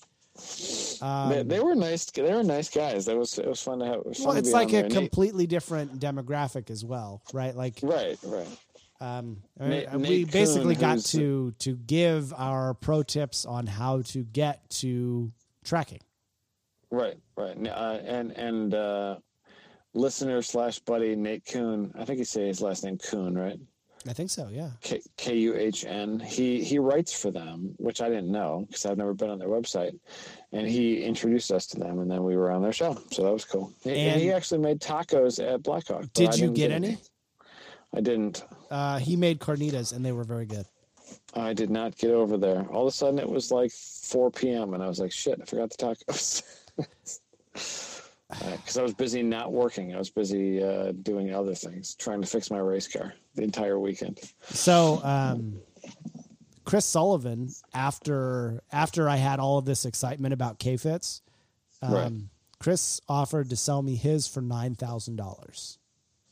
[1.01, 2.05] Um, they, they were nice.
[2.05, 3.05] They were nice guys.
[3.05, 4.03] That was it was fun to have.
[4.03, 7.55] Fun well, it's like a completely different demographic as well, right?
[7.55, 8.47] Like, right, right.
[8.99, 13.67] Um, Nate- uh, we Nate basically Kuhn, got to to give our pro tips on
[13.67, 15.31] how to get to
[15.63, 16.01] tracking.
[16.89, 19.17] Right, right, uh, and and uh,
[19.93, 21.93] listener slash buddy Nate Kuhn.
[21.97, 23.59] I think you say his last name Coon, right?
[24.07, 24.47] I think so.
[24.51, 24.69] Yeah.
[25.17, 26.19] K U H N.
[26.19, 29.47] He he writes for them, which I didn't know because I've never been on their
[29.49, 29.97] website,
[30.51, 33.31] and he introduced us to them, and then we were on their show, so that
[33.33, 33.71] was cool.
[33.83, 36.11] He- And, he actually made tacos at Blackhawk.
[36.13, 36.97] Did you didn't get any?
[37.93, 38.43] I didn't.
[38.69, 40.65] Uh, he made carnitas and they were very good.
[41.33, 42.65] I did not get over there.
[42.71, 45.45] All of a sudden, it was like 4 p.m., and I was like, "Shit, I
[45.45, 46.43] forgot the tacos."
[48.29, 49.95] Because I was busy not working.
[49.95, 53.79] I was busy uh, doing other things, trying to fix my race car the entire
[53.79, 54.19] weekend.
[54.49, 55.61] So, um,
[56.65, 61.21] Chris Sullivan, after after I had all of this excitement about K Fits,
[61.81, 62.11] um, Right.
[62.59, 65.77] Chris offered to sell me his for nine thousand dollars.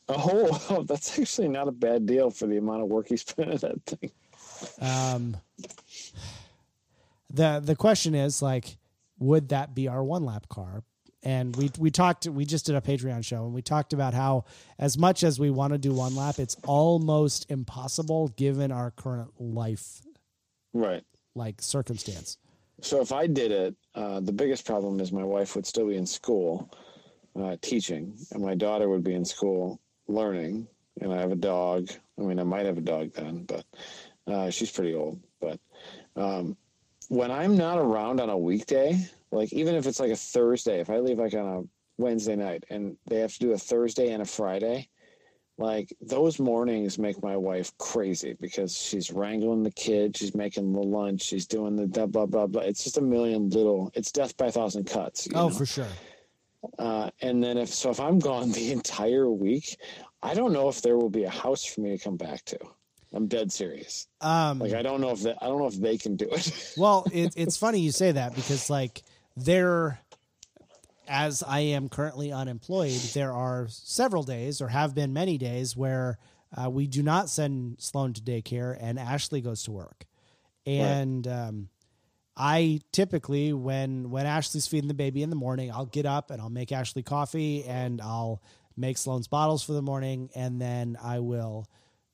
[0.09, 3.57] Oh, that's actually not a bad deal for the amount of work he spent on
[3.57, 4.11] that thing.
[4.81, 5.37] Um,
[7.29, 8.77] the the question is like,
[9.19, 10.83] would that be our one lap car?
[11.25, 12.27] And we we talked.
[12.27, 14.45] We just did a Patreon show, and we talked about how,
[14.77, 19.31] as much as we want to do one lap, it's almost impossible given our current
[19.39, 20.01] life
[20.71, 21.03] Right.
[21.33, 22.37] like circumstance.
[22.81, 25.95] So if I did it, uh, the biggest problem is my wife would still be
[25.95, 26.69] in school
[27.35, 30.67] uh, teaching, and my daughter would be in school learning.
[31.01, 31.89] And I have a dog.
[32.17, 33.65] I mean, I might have a dog then, but
[34.27, 35.19] uh, she's pretty old.
[35.41, 35.59] But
[36.15, 36.55] um,
[37.09, 38.97] when I'm not around on a weekday,
[39.35, 42.63] like even if it's like a Thursday, if I leave like on a Wednesday night
[42.69, 44.89] and they have to do a Thursday and a Friday,
[45.57, 50.81] like those mornings make my wife crazy because she's wrangling the kid, she's making the
[50.81, 52.61] lunch, she's doing the blah blah blah blah.
[52.61, 53.91] It's just a million little.
[53.93, 55.27] It's death by a thousand cuts.
[55.33, 55.55] Oh, know?
[55.55, 55.87] for sure.
[56.79, 59.77] Uh, and then if so, if I'm gone the entire week,
[60.21, 62.59] I don't know if there will be a house for me to come back to.
[63.13, 64.07] I'm dead serious.
[64.19, 66.73] Um, Like I don't know if that I don't know if they can do it.
[66.77, 69.03] well, it, it's funny you say that because like
[69.35, 69.99] there,
[71.07, 76.17] as I am currently unemployed, there are several days or have been many days where
[76.55, 80.05] uh, we do not send Sloan to daycare and Ashley goes to work,
[80.65, 81.69] and um,
[82.37, 86.41] I typically when when Ashley's feeding the baby in the morning, I'll get up and
[86.41, 88.41] I'll make Ashley coffee and I'll
[88.77, 91.67] make Sloan's bottles for the morning, and then I will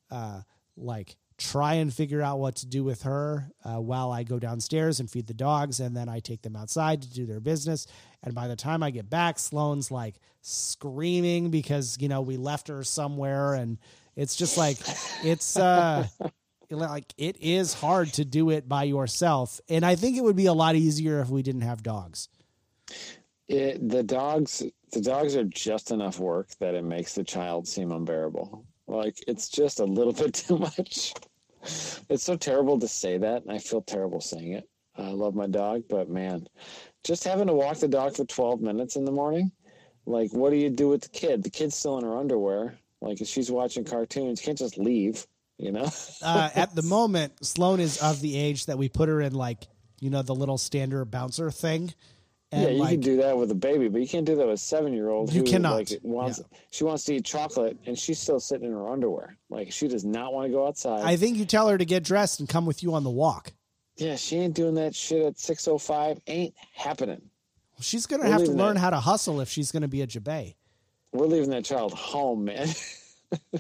[0.09, 0.41] uh,
[0.76, 5.00] like try and figure out what to do with her uh, while I go downstairs
[5.00, 7.88] and feed the dogs, and then I take them outside to do their business.
[8.24, 12.68] And by the time I get back, Sloan's like screaming because you know we left
[12.68, 13.80] her somewhere, and
[14.16, 14.78] it's just like
[15.24, 16.08] it's uh
[16.70, 19.60] like it is hard to do it by yourself.
[19.70, 22.30] And I think it would be a lot easier if we didn't have dogs.
[23.48, 27.92] it, the dogs the dogs are just enough work that it makes the child seem
[27.92, 31.14] unbearable like it's just a little bit too much
[32.09, 34.68] it's so terrible to say that and i feel terrible saying it.
[34.97, 36.47] I love my dog but man
[37.03, 39.51] just having to walk the dog for 12 minutes in the morning
[40.05, 41.43] like what do you do with the kid?
[41.43, 42.76] The kid's still in her underwear.
[43.01, 45.26] Like if she's watching cartoons you can't just leave
[45.62, 45.89] you know?
[46.24, 49.68] Uh, at the moment, Sloan is of the age that we put her in like
[49.99, 51.93] you know the little standard bouncer thing.
[52.54, 54.45] And yeah, you like, can do that with a baby, but you can't do that
[54.45, 55.32] with a seven-year-old.
[55.32, 58.74] You who, cannot, Like, wants she wants to eat chocolate, and she's still sitting in
[58.74, 59.38] her underwear.
[59.49, 61.04] Like she does not want to go outside.
[61.04, 63.54] I think you tell her to get dressed and come with you on the walk.
[63.95, 66.20] yeah, she ain't doing that shit at six oh five.
[66.28, 67.22] Ain't happening.
[67.80, 68.82] She's gonna We're have to learn that.
[68.82, 70.56] how to hustle if she's gonna be a jabay.
[71.14, 72.68] We're leaving that child home, man.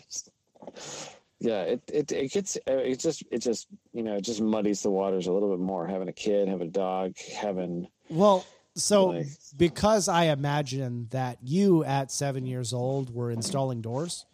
[1.39, 4.83] yeah, it, it it gets uh, it just it just you know it just muddies
[4.83, 5.87] the waters a little bit more.
[5.87, 8.45] Having a kid, having a dog, having Well,
[8.75, 14.25] so Like- because I imagine that you at seven years old were installing doors.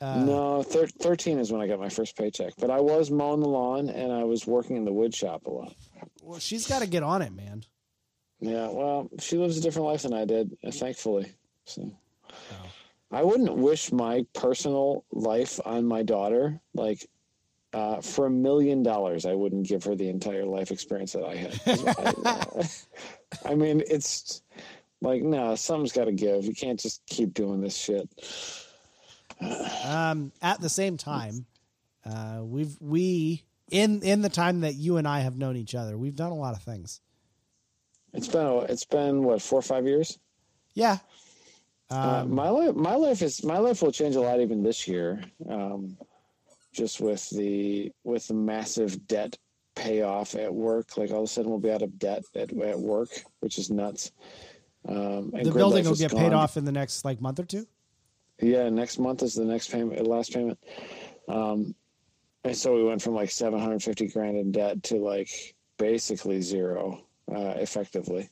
[0.00, 2.54] Uh, no thir- thirteen is when I got my first paycheck.
[2.58, 5.50] But I was mowing the lawn and I was working in the wood shop a
[5.50, 5.74] lot.
[6.22, 7.64] Well, she's got to get on it, man.
[8.40, 11.32] Yeah, well, she lives a different life than I did, uh, thankfully.
[11.64, 11.90] So
[13.10, 16.60] I wouldn't wish my personal life on my daughter.
[16.74, 17.08] Like
[17.72, 21.36] uh, for a million dollars, I wouldn't give her the entire life experience that I
[21.36, 21.60] had.
[22.24, 22.68] I,
[23.50, 24.42] I mean, it's
[25.00, 26.44] like no, something's got to give.
[26.44, 28.08] You can't just keep doing this shit.
[29.84, 31.46] Um, at the same time,
[32.04, 35.96] uh, we've we in in the time that you and I have known each other,
[35.96, 37.00] we've done a lot of things.
[38.14, 40.18] It's been it's been what four or five years.
[40.74, 40.98] Yeah.
[41.90, 44.88] Uh, Um, my life, my life is my life will change a lot even this
[44.88, 45.22] year.
[45.48, 45.96] Um,
[46.72, 49.36] just with the with the massive debt
[49.74, 52.78] payoff at work, like all of a sudden we'll be out of debt at, at
[52.78, 53.10] work,
[53.40, 54.12] which is nuts.
[54.88, 57.66] Um, and the building will get paid off in the next like month or two.
[58.40, 60.58] Yeah, next month is the next payment, last payment.
[61.28, 61.74] Um,
[62.44, 67.54] and so we went from like 750 grand in debt to like basically zero, uh,
[67.56, 68.28] effectively.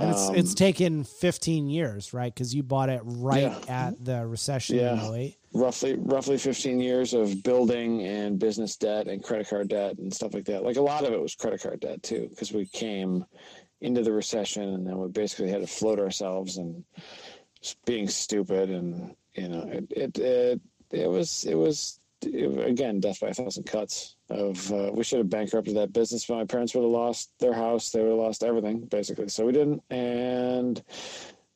[0.00, 2.32] And it's, Um, it's taken 15 years, right?
[2.32, 3.86] Because you bought it right Yeah.
[3.86, 4.92] at the recession Yeah.
[4.94, 5.34] in 08.
[5.54, 10.34] roughly roughly 15 years of building and business debt and credit card debt and stuff
[10.34, 13.24] like that like a lot of it was credit card debt too because we came
[13.80, 16.84] into the recession and then we basically had to float ourselves and
[17.86, 23.18] being stupid and you know it it it, it was it was it, again death
[23.20, 26.74] by a thousand cuts of uh, we should have bankrupted that business but my parents
[26.74, 30.82] would have lost their house they would have lost everything basically so we didn't and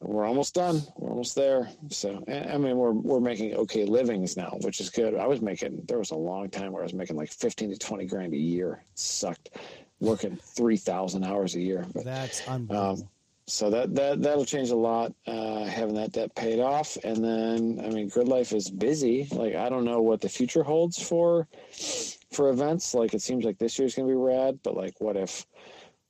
[0.02, 0.82] we're almost done.
[0.96, 1.70] We're almost there.
[1.90, 5.14] So, I I mean, we're we're making okay livings now, which is good.
[5.14, 7.78] I was making there was a long time where I was making like fifteen to
[7.78, 8.84] twenty grand a year.
[8.92, 9.50] It sucked,
[10.00, 11.86] working three thousand hours a year.
[11.94, 13.08] But That's unbelievable.
[13.46, 15.12] so that that that'll change a lot.
[15.26, 19.28] Uh, having that debt paid off, and then I mean, Grid Life is busy.
[19.30, 21.46] Like I don't know what the future holds for
[22.34, 22.94] for events.
[22.94, 25.46] Like it seems like this year's gonna be rad, but like what if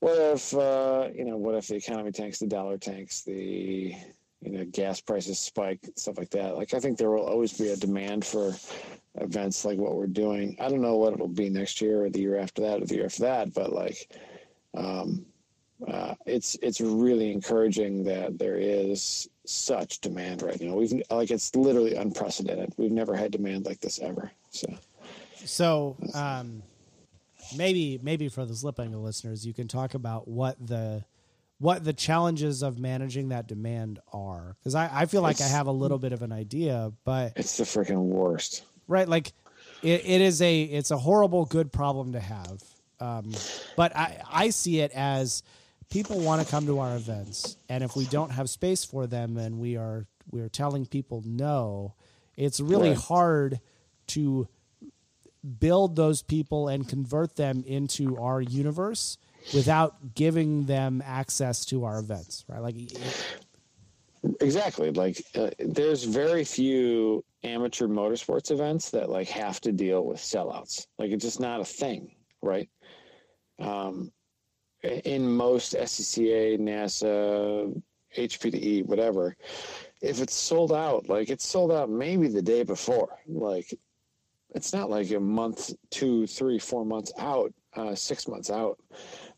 [0.01, 3.95] what if uh, you know what if the economy tanks, the dollar tanks, the
[4.41, 6.57] you know gas prices spike, stuff like that.
[6.57, 8.55] Like I think there will always be a demand for
[9.17, 10.57] events like what we're doing.
[10.61, 12.97] I don't know what it'll be next year or the year after that or the
[12.97, 14.11] year after that, but like
[14.75, 15.25] um,
[15.87, 20.75] uh, it's it's really encouraging that there is such demand right now.
[20.75, 22.73] We've like it's literally unprecedented.
[22.77, 24.31] We've never had demand like this ever.
[24.51, 24.67] So
[25.45, 26.63] So um,
[27.57, 31.05] maybe maybe for the slip angle listeners, you can talk about what the
[31.59, 35.67] what the challenges of managing that demand are because I, I feel like I have
[35.69, 38.65] a little bit of an idea, but it's the freaking worst.
[38.89, 39.33] right like
[39.83, 42.63] it, it is a it's a horrible good problem to have
[43.01, 43.33] um,
[43.77, 45.43] but I, I see it as
[45.91, 49.37] people want to come to our events and if we don't have space for them
[49.37, 51.95] and we are we are telling people no
[52.37, 52.99] it's really Right.
[52.99, 53.61] hard
[54.09, 54.49] to
[55.59, 59.19] build those people and convert them into our universe
[59.55, 62.77] without giving them access to our events right like
[64.41, 64.91] Exactly.
[64.91, 70.87] Like uh, there's very few amateur motorsports events that like have to deal with sellouts.
[70.99, 72.69] Like it's just not a thing, right?
[73.59, 74.13] Um,
[74.83, 77.83] in most SCCA, NASA,
[78.17, 79.37] HPDE, whatever,
[80.01, 83.19] if it's sold out, like it's sold out maybe the day before.
[83.27, 83.75] Like
[84.55, 88.79] it's not like a month, two, three, four months out, uh, six months out.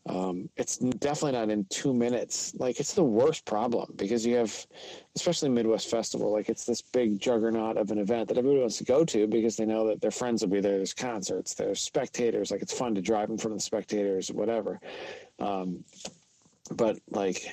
[0.07, 2.53] Um, it's definitely not in two minutes.
[2.57, 4.67] Like it's the worst problem because you have,
[5.15, 8.83] especially Midwest Festival, like it's this big juggernaut of an event that everybody wants to
[8.83, 10.77] go to because they know that their friends will be there.
[10.77, 12.51] There's concerts, there's spectators.
[12.51, 14.79] Like it's fun to drive in front of the spectators, whatever.
[15.39, 15.83] Um,
[16.71, 17.47] but like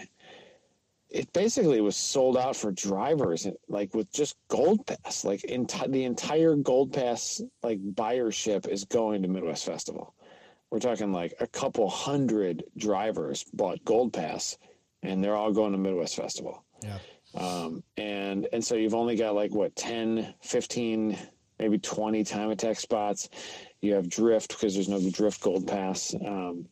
[1.13, 5.25] it basically was sold out for drivers like with just gold pass.
[5.25, 10.15] Like enti- the entire gold pass like buyership is going to midwest festival.
[10.71, 14.57] We're talking like a couple hundred drivers bought gold pass
[15.03, 16.65] and they're all going to midwest festival.
[16.83, 16.99] Yeah.
[17.35, 21.19] Um, and and so you've only got like what 10 15
[21.59, 23.29] maybe 20 time attack spots
[23.83, 26.15] you have drift because there's no drift gold pass.
[26.25, 26.67] Um,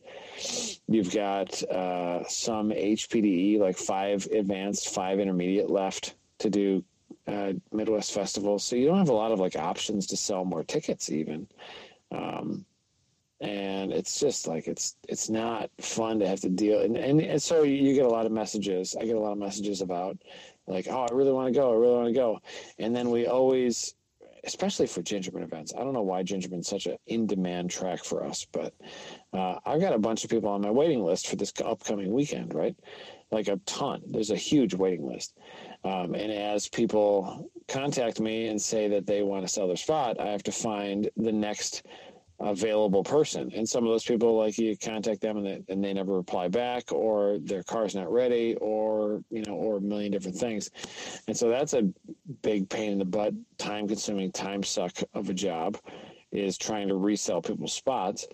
[0.87, 6.83] you've got uh, some hpde like five advanced five intermediate left to do
[7.27, 8.57] uh, midwest festival.
[8.57, 11.47] So you don't have a lot of like options to sell more tickets even.
[12.11, 12.65] Um,
[13.41, 17.41] and it's just like it's it's not fun to have to deal and, and, and
[17.41, 18.95] so you get a lot of messages.
[18.95, 20.17] I get a lot of messages about
[20.67, 22.39] like oh i really want to go i really want to go.
[22.79, 23.95] And then we always
[24.45, 25.73] especially for gingerman events.
[25.77, 28.73] I don't know why gingerman's such an in-demand track for us but
[29.33, 32.53] uh, i've got a bunch of people on my waiting list for this upcoming weekend
[32.53, 32.75] right?
[33.31, 34.01] Like a ton.
[34.07, 35.37] There's a huge waiting list.
[35.85, 40.19] Um, and as people contact me and say that they want to sell their spot
[40.19, 41.85] i have to find the next
[42.43, 43.51] available person.
[43.55, 46.47] And some of those people, like you contact them and they, and they never reply
[46.47, 50.69] back, or their car's not ready, or you know, or a million different things.
[51.27, 51.89] And so that's a
[52.41, 55.77] big pain in the butt, time consuming, time suck of a job,
[56.31, 58.27] is trying to resell people's spots.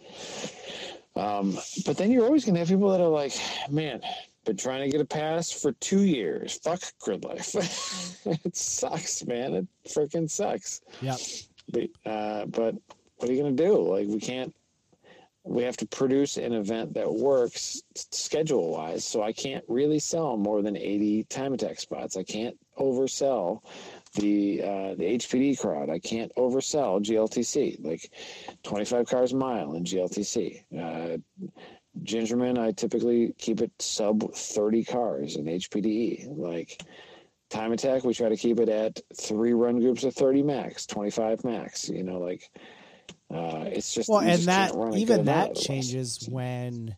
[1.15, 3.33] Um, but then you're always going to have people that are like,
[3.69, 4.01] man.
[4.45, 6.57] Been trying to get a pass for two years.
[6.63, 7.53] Fuck grid life.
[8.45, 9.53] it sucks, man.
[9.53, 10.79] It freaking sucks.
[11.01, 11.17] yeah
[11.69, 12.75] But, uh, but
[13.17, 13.77] what are you going to do?
[13.81, 14.55] Like, we can't,
[15.43, 19.05] we have to produce an event that works schedule wise.
[19.05, 22.17] So I can't really sell more than 80 time attack spots.
[22.17, 23.61] I can't oversell
[24.15, 25.89] the, uh, the HPD crowd.
[25.89, 28.11] I can't oversell GLTC, like
[28.63, 30.63] 25 cars a mile in GLTC.
[30.77, 31.17] Uh,
[32.03, 36.37] Gingerman, I typically keep it sub 30 cars in HPDE.
[36.37, 36.83] Like,
[37.49, 41.43] time attack we try to keep it at three run groups of 30 max 25
[41.45, 42.49] max you know like
[43.33, 45.63] Uh, it's just well, and just that can't run a even that otherwise.
[45.65, 46.95] changes when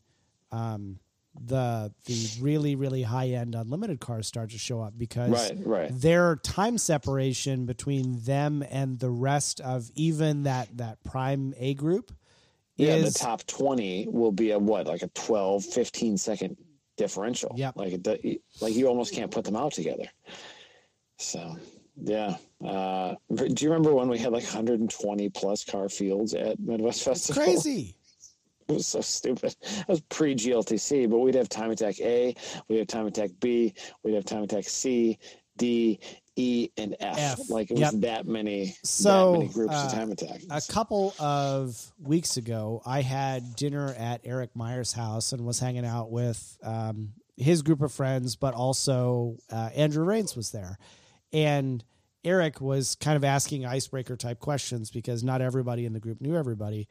[0.51, 0.99] um,
[1.41, 5.89] the the really really high end unlimited cars start to show up because Right, right.
[6.01, 12.11] their time separation between them and the rest of even that that prime A group
[12.77, 16.57] Yeah, is the top 20 will be a what, like a 12, 15 second
[16.97, 17.53] differential.
[17.55, 17.93] Yeah, Like,
[18.61, 20.05] like you almost can't put them out together.
[21.17, 21.57] So,
[22.01, 22.35] yeah.
[22.63, 27.43] Uh, do you remember when we had like 120 plus car fields at Midwest Festival?
[27.43, 27.95] crazy.
[28.67, 29.55] It was so stupid.
[29.63, 32.35] That was pre GLTC, but we'd have time attack A,
[32.67, 35.17] we'd have time attack B, we'd have time attack C,
[35.57, 35.99] D,
[36.35, 37.17] E, and F.
[37.17, 37.93] F, Like it yep.
[37.93, 40.41] was that many, So, that many groups uh, of time attack.
[40.51, 45.85] A couple of weeks ago, I had dinner at Eric Meyer's house and was hanging
[45.85, 50.77] out with um, his group of friends, but also uh, Andrew Rains was there.
[51.33, 51.83] And
[52.23, 56.35] Eric was kind of asking icebreaker type questions because not everybody in the group knew
[56.35, 56.87] everybody.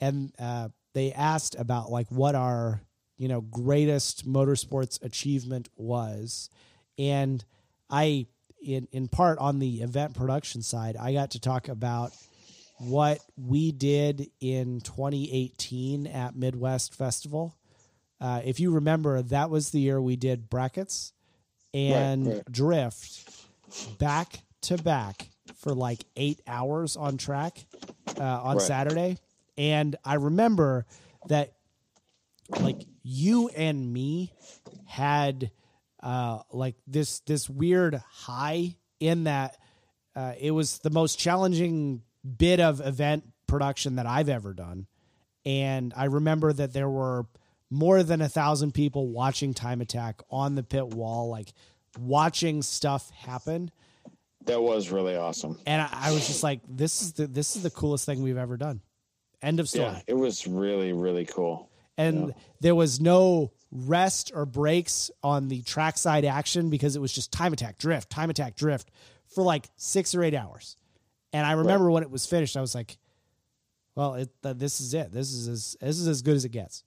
[0.00, 2.80] And uh, they asked about like what our,
[3.16, 6.50] you know, greatest motorsports achievement was.
[6.98, 7.44] And
[7.88, 8.26] I,
[8.60, 12.12] in, in part on the event production side, I got to talk about
[12.78, 17.54] what we did in 2018 at Midwest Festival.
[18.20, 21.12] Uh, if you remember, that was the year we did brackets
[21.74, 22.52] and Right, right.
[22.52, 23.30] drift
[23.98, 27.58] back to back for like eight hours on track
[28.18, 28.62] uh, on Right.
[28.62, 29.18] Saturday.
[29.58, 30.86] And I remember
[31.28, 31.52] that
[32.60, 34.32] like you and me
[34.86, 35.50] had
[36.02, 39.56] uh, like this this weird high in that
[40.14, 42.02] uh, it was the most challenging
[42.38, 44.86] bit of event production that I've ever done.
[45.44, 47.26] And I remember that there were
[47.70, 51.52] more than a thousand people watching Time Attack on the pit wall, like
[51.98, 53.70] watching stuff happen.
[54.46, 55.58] That was really awesome.
[55.66, 58.36] And I, I was just like, this is the this is the coolest thing we've
[58.38, 58.80] ever done.
[59.42, 59.86] End of story.
[59.86, 61.68] Yeah, it was really, really cool.
[61.98, 62.34] and Yeah.
[62.60, 67.52] there was no rest or breaks on the trackside action because it was just time
[67.54, 68.90] attack drift time attack drift
[69.34, 70.76] for like six or eight hours
[71.32, 72.98] and i remember when it was finished i was like
[73.94, 76.50] well it, th- this is it this is as this is as good as it
[76.52, 76.84] gets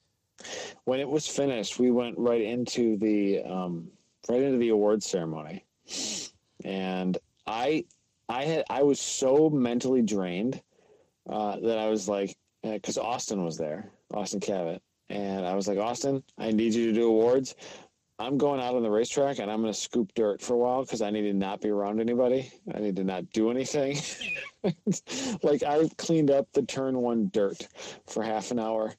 [0.84, 3.90] When it was finished, we went right into the um,
[4.30, 5.66] right into the award ceremony,
[6.64, 7.18] and
[7.48, 7.86] I,
[8.28, 10.62] I had I was so mentally drained
[11.30, 15.78] uh, that I was like, because Austin was there, Austin Cabot, and I was like,
[15.78, 17.56] Austin, I need you to do awards.
[18.18, 20.84] I'm going out on the racetrack and I'm going to scoop dirt for a while
[20.84, 22.50] because I need to not be around anybody.
[22.74, 23.98] I need to not do anything.
[25.44, 27.68] like I cleaned up the turn one dirt
[28.08, 28.94] for half an hour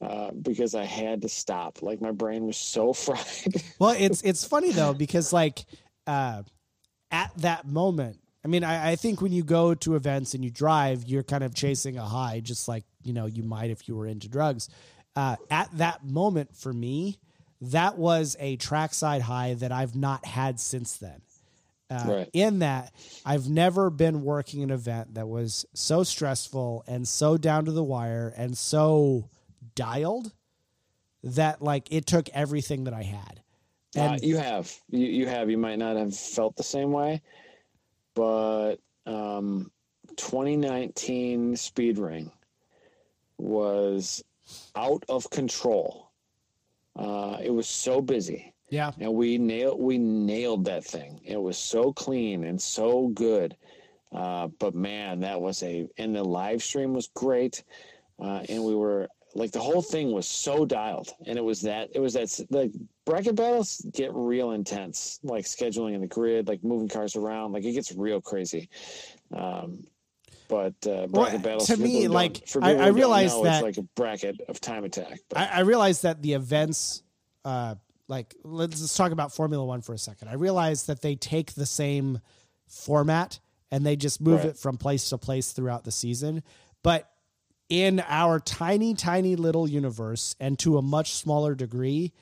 [0.00, 1.82] uh, because I had to stop.
[1.82, 3.62] Like my brain was so fried.
[3.78, 5.66] well it's it's funny though because like
[6.06, 6.42] uh
[7.12, 10.50] at that moment i mean I, I think when you go to events and you
[10.50, 13.94] drive you're kind of chasing a high just like you know you might if you
[13.94, 14.68] were into drugs
[15.14, 17.18] uh at that moment for me
[17.60, 21.20] that was a trackside high that i've not had since then
[21.90, 22.30] uh, Right.
[22.32, 22.90] in that
[23.26, 27.84] I've never been working an event that was so stressful and so down to the
[27.84, 29.28] wire and so
[29.74, 30.32] dialed
[31.22, 33.42] that like it took everything that I had.
[33.96, 37.20] Uh, you have, you, you have, you might not have felt the same way,
[38.14, 38.76] but
[39.06, 39.70] um,
[40.16, 42.30] 2019 Speed Ring
[43.38, 44.22] was
[44.76, 46.10] out of control.
[46.96, 48.52] Uh, it was so busy.
[48.68, 51.20] yeah, and we nailed we nailed that thing.
[51.24, 53.56] It was so clean and so good.
[54.12, 57.64] Uh, but man, that was a and the live stream was great,
[58.22, 61.90] uh, and we were like the whole thing was so dialed, and it was that
[61.94, 62.70] it was that the
[63.04, 67.64] bracket battles get real intense, like scheduling in the grid, like moving cars around, like
[67.64, 68.68] it gets real crazy.
[69.34, 69.84] Um,
[70.48, 73.78] but uh, bracket Well, battles to me, like, for I- I realize that- it's like
[73.78, 75.20] a bracket of time attack.
[75.28, 77.02] But I, I realized that the events,
[77.44, 77.76] uh,
[78.08, 80.28] like let's just talk about Formula One for a second.
[80.28, 82.20] I realized that they take the same
[82.68, 83.40] format
[83.70, 84.48] and they just move Right.
[84.48, 86.42] it from place to place throughout the season.
[86.82, 87.08] But
[87.70, 92.12] in our tiny, tiny little universe, and to a much smaller degree,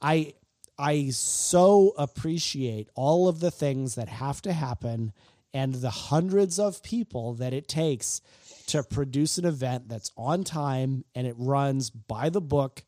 [0.00, 0.34] I
[0.78, 5.12] I so appreciate all of the things that have to happen
[5.52, 8.20] and the hundreds of people that it takes
[8.68, 12.84] to produce an event that's on time and it runs by the book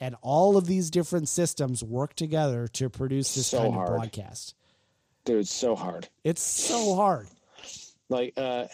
[0.00, 3.88] and all of these different systems work together to produce this So kind hard.
[3.90, 4.54] of broadcast.
[5.24, 6.08] dude, it's so hard.
[6.24, 7.28] It's so hard.
[8.08, 8.66] like uh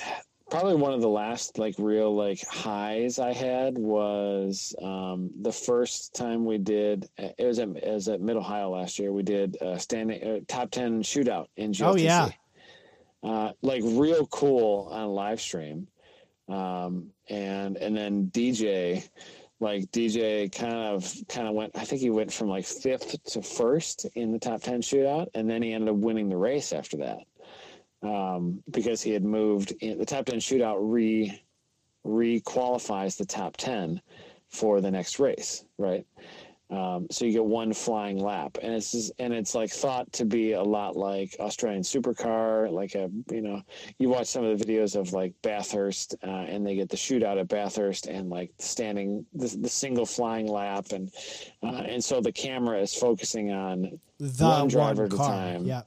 [0.50, 6.14] probably one of the last like real like highs i had was um the first
[6.14, 9.56] time we did it was at, it was at mid ohio last year we did
[9.60, 11.84] a standing uh, top 10 shootout in GLTC.
[11.84, 12.28] Oh, yeah.
[13.22, 15.88] uh like real cool on live stream
[16.48, 19.08] Um, and and then DJ,
[19.58, 21.72] like DJ, kind of kind of went.
[21.76, 25.50] I think he went from like fifth to first in the top ten shootout, and
[25.50, 27.18] then he ended up winning the race after that
[28.06, 29.72] um, because he had moved.
[29.80, 31.42] In, the top ten shootout re
[32.04, 34.00] re-qualifies the top ten
[34.48, 36.06] for the next race, right?
[36.68, 40.24] Um, so you get one flying lap, and it's just, and it's like thought to
[40.24, 42.70] be a lot like Australian supercar.
[42.70, 43.62] Like a you know,
[43.98, 47.38] you watch some of the videos of like Bathurst, uh, and they get the shootout
[47.38, 51.12] at Bathurst, and like standing the, the single flying lap, and
[51.62, 55.64] uh, and so the camera is focusing on The one driver one at a time.
[55.66, 55.82] Yeah.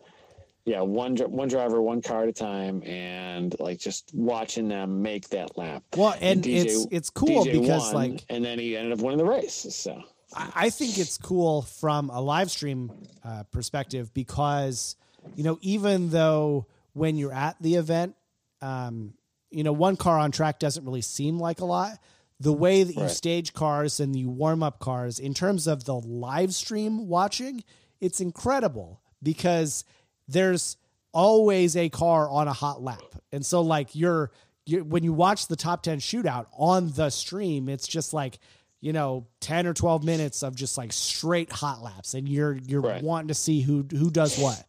[0.69, 5.27] Yeah, one one driver, one car at a time, and like just watching them make
[5.29, 5.81] that lap.
[5.95, 8.99] Well, and DJ it's it's cool DJ because won, like and then he ended up
[9.03, 9.65] winning the race.
[9.75, 9.99] So
[10.31, 12.93] I I think it's cool from a live stream
[13.23, 14.95] uh, perspective because
[15.33, 18.15] you know even though when you're at the event,
[18.61, 19.15] um,
[19.49, 21.93] you know one car on track doesn't really seem like a lot.
[22.39, 23.09] The way that you Right.
[23.09, 27.63] stage cars and you warm up cars in terms of the live stream watching,
[27.99, 29.83] it's incredible because
[30.29, 30.77] there's
[31.11, 34.31] always a car on a hot lap, and so like you're.
[34.65, 38.37] You, when you watch the top 10 shootout on the stream, it's just like
[38.81, 42.81] you know 10 or 12 minutes of just like straight hot laps and you're you're
[42.81, 43.01] Right.
[43.01, 44.63] wanting to see who who does what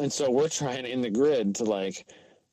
[0.00, 2.06] and so we're trying in the grid to like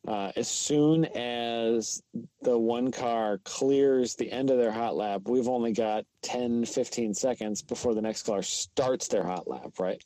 [0.08, 2.04] uh, as soon as
[2.44, 7.16] the one car clears the end of their hot lap we've only got 10 15
[7.16, 10.04] seconds before the next car starts their hot lap right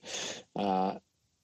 [0.56, 0.96] uh,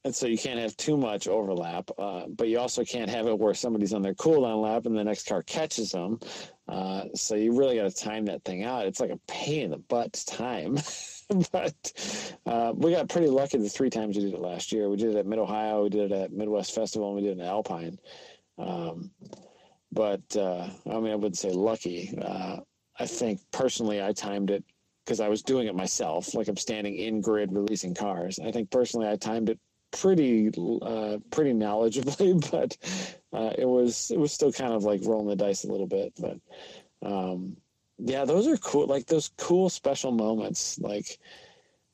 [0.03, 3.37] and so you can't have too much overlap uh, but you also can't have it
[3.37, 6.19] where somebody's on their cooldown lap and the next car catches them
[6.67, 9.71] uh, so you really got to time that thing out it's like a pain in
[9.71, 10.77] the butt to time
[11.51, 14.89] but uh, we got pretty lucky the three times we did it last year.
[14.89, 17.37] We did it at Mid Ohio, we did it at Midwest Festival, and we did
[17.37, 17.97] it in Alpine.
[18.57, 19.11] Um,
[19.91, 22.17] but uh, I mean, I wouldn't say lucky.
[22.21, 22.57] Uh,
[22.99, 24.63] I think personally, I timed it
[25.05, 26.33] because I was doing it myself.
[26.35, 28.39] Like I'm standing in grid releasing cars.
[28.39, 29.59] I think personally, I timed it
[29.91, 30.47] pretty
[30.81, 32.77] uh, pretty knowledgeably, but
[33.37, 36.13] uh, it was it was still kind of like rolling the dice a little bit.
[36.19, 36.37] But
[37.05, 37.57] um,
[37.97, 38.87] yeah, those are cool.
[38.87, 40.79] Like those cool special moments.
[40.79, 41.19] Like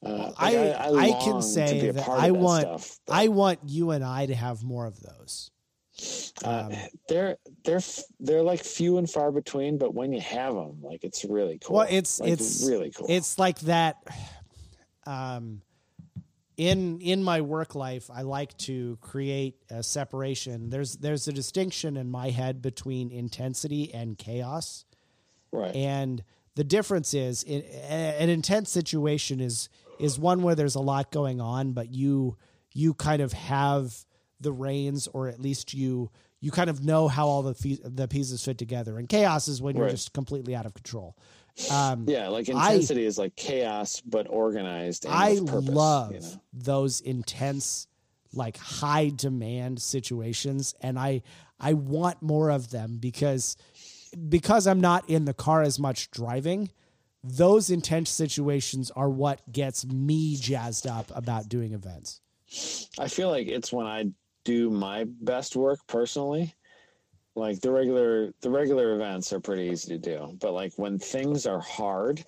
[0.05, 2.99] uh, like, I- I, I can to say be a that I that want- stuff,
[3.09, 5.49] i want you and i to have more of those
[6.45, 6.73] uh, um,
[7.09, 7.81] they're they're
[8.19, 9.79] they're like few and far between.
[9.79, 11.77] But when you have them, like it's really cool.
[11.77, 13.07] well it's Like, it's really cool.
[13.09, 13.97] it's like that
[15.07, 15.61] um
[16.57, 20.69] in in my work life i like to create a separation.
[20.69, 24.85] There's there's a distinction in my head between intensity and chaos.
[25.49, 25.73] Right.
[25.75, 26.23] and
[26.55, 31.39] the difference is in, an intense situation is is one where there's a lot going
[31.39, 32.37] on but you
[32.73, 33.95] you kind of have
[34.41, 38.07] the reins or at least you you kind of know how all the fe- the
[38.07, 38.97] pieces fit together.
[38.99, 41.15] And chaos is when you're just completely out of control
[41.71, 45.05] um yeah, like I- intensity is like chaos, but organized.
[45.05, 46.41] And I purpose, love You know?
[46.53, 47.87] those intense,
[48.33, 51.23] like high demand situations, and I
[51.59, 53.57] I want more of them because
[54.29, 56.69] because I'm not in the car as much driving.
[57.23, 62.21] Those intense situations are what gets me jazzed up about doing events.
[62.97, 64.05] I feel like it's when I
[64.45, 66.53] do my best work personally.
[67.37, 71.45] Like the regular the regular events are pretty easy to do, but like when things
[71.45, 72.25] are hard,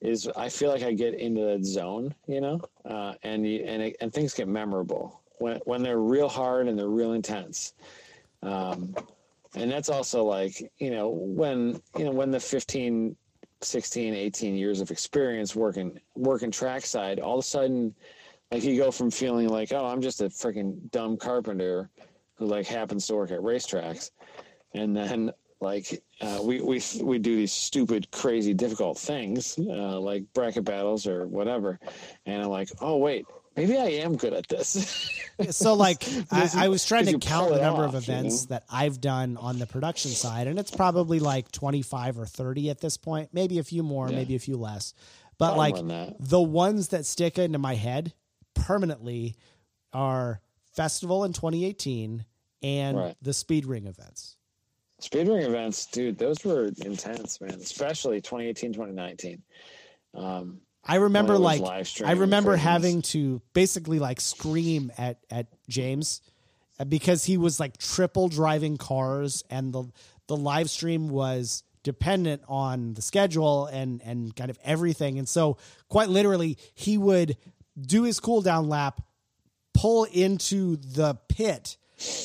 [0.00, 3.82] is I feel like I get into that zone, you know, uh, and you, and
[3.82, 7.74] it, and things get memorable when when they're real hard and they're real intense.
[8.42, 8.94] Um,
[9.54, 13.16] and that's also like you know when you know when the 15
[13.60, 17.92] 16 18 years of experience working working trackside all of a sudden
[18.50, 21.90] like you go from feeling like, oh, I'm just a freaking dumb carpenter
[22.36, 24.10] who like happens to work at racetracks,
[24.74, 30.24] and then like uh, we we we do these stupid, crazy, difficult things uh, like
[30.34, 31.78] bracket battles or whatever,
[32.26, 35.10] and I'm like, oh wait, maybe I am good at this.
[35.50, 38.44] So, like, I, you- I was trying to count the number of off, you events
[38.44, 38.54] know?
[38.54, 42.80] that I've done on the production side, and it's probably like 25 or 30 at
[42.80, 44.16] this point, maybe a few more, Yeah.
[44.16, 44.94] maybe a few less.
[45.38, 46.16] But like more than that.
[46.20, 48.12] the ones that stick into my head
[48.54, 49.36] permanently
[49.92, 50.40] are
[50.74, 52.24] Festival in 2018
[52.62, 53.16] and Right.
[53.22, 54.36] the Speed Ring events.
[55.00, 57.54] Speedring events, dude, those were intense, man.
[57.54, 59.42] Especially 2018, 2019.
[60.14, 61.62] Um, I remember like
[62.04, 66.22] I remember having to basically like scream at at James
[66.80, 69.84] uh, because he was like triple driving cars and the
[70.28, 75.58] the live stream was dependent on the schedule and and kind of everything and so
[75.88, 77.36] quite literally he would
[77.80, 79.00] do his cool down lap
[79.74, 81.76] pull into the pit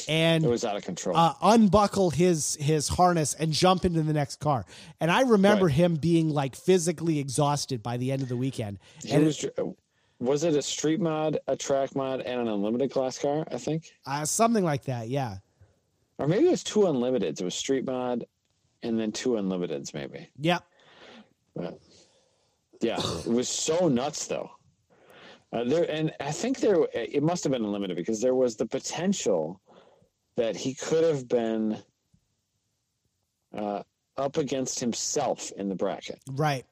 [0.08, 1.16] and It was out of control.
[1.18, 4.66] uh, unbuckle his his harness and jump into the next car.
[5.00, 5.76] And I remember Right.
[5.76, 8.80] him being like physically exhausted by the end of the weekend.
[9.04, 9.46] he And was,
[10.20, 13.46] was it a street mod, a track mod, and an unlimited class car?
[13.52, 15.38] I think, uh, something like that, yeah,
[16.20, 17.42] or maybe it was two unlimiteds.
[17.42, 18.26] It was street mod,
[18.84, 20.30] and then two unlimiteds, maybe.
[20.40, 20.60] yeah.
[21.56, 21.80] But
[22.82, 24.50] yeah, it was so nuts though.
[25.54, 28.66] Uh, there and I think there it must have been unlimited because there was the
[28.66, 29.62] potential
[30.36, 31.78] that he could have been
[33.56, 33.84] uh,
[34.18, 36.20] up against himself in the bracket.
[36.32, 36.66] Right.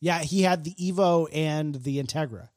[0.00, 2.48] Yeah, he had the Evo and the Integra.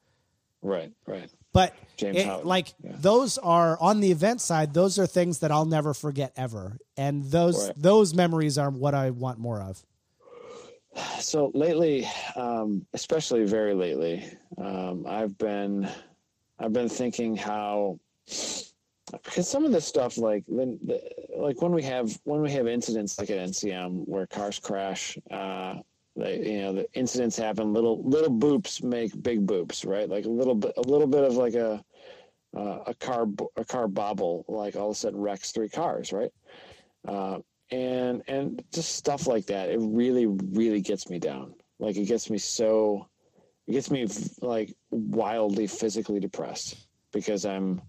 [0.64, 1.30] Right, right.
[1.54, 2.94] But James it- like yeah.
[3.00, 6.78] those are on the event side, those are things that I'll never forget ever.
[6.98, 7.74] And those Right.
[7.78, 9.86] those memories are what I want more of.
[11.20, 14.26] So lately, um, especially very lately,
[14.58, 15.90] um, I've been
[16.60, 18.00] I've been thinking how
[19.12, 20.80] because some of this stuff like when
[21.36, 25.76] like when we have when we have incidents like at NCM where cars crash, uh,
[26.16, 27.74] they, you know the incidents happen.
[27.74, 30.10] Little little boops make big boops, right?
[30.10, 31.84] Like a little bit a little bit of like a
[32.56, 36.32] uh, a car a car bobble like all of a sudden wrecks three cars, right?
[37.08, 37.40] Uh,
[37.72, 41.54] and and just stuff like that it really really gets me down.
[41.80, 43.08] Like it gets me so
[43.68, 44.08] it gets me
[44.42, 47.82] like wildly physically depressed because i'm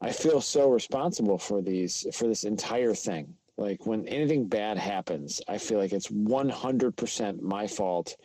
[0.00, 3.34] i feel so responsible for these for this entire thing.
[3.58, 8.16] Like when anything bad happens i feel like it's 100% my fault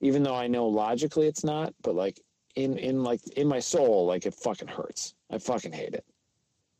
[0.00, 2.20] even though i know logically it's not but like
[2.56, 5.14] in in like in my soul like it fucking hurts.
[5.30, 6.04] I fucking hate it.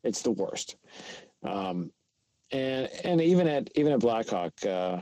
[0.03, 0.77] It's the worst.
[1.43, 1.91] Um
[2.55, 5.01] and and even at even at Blackhawk, uh,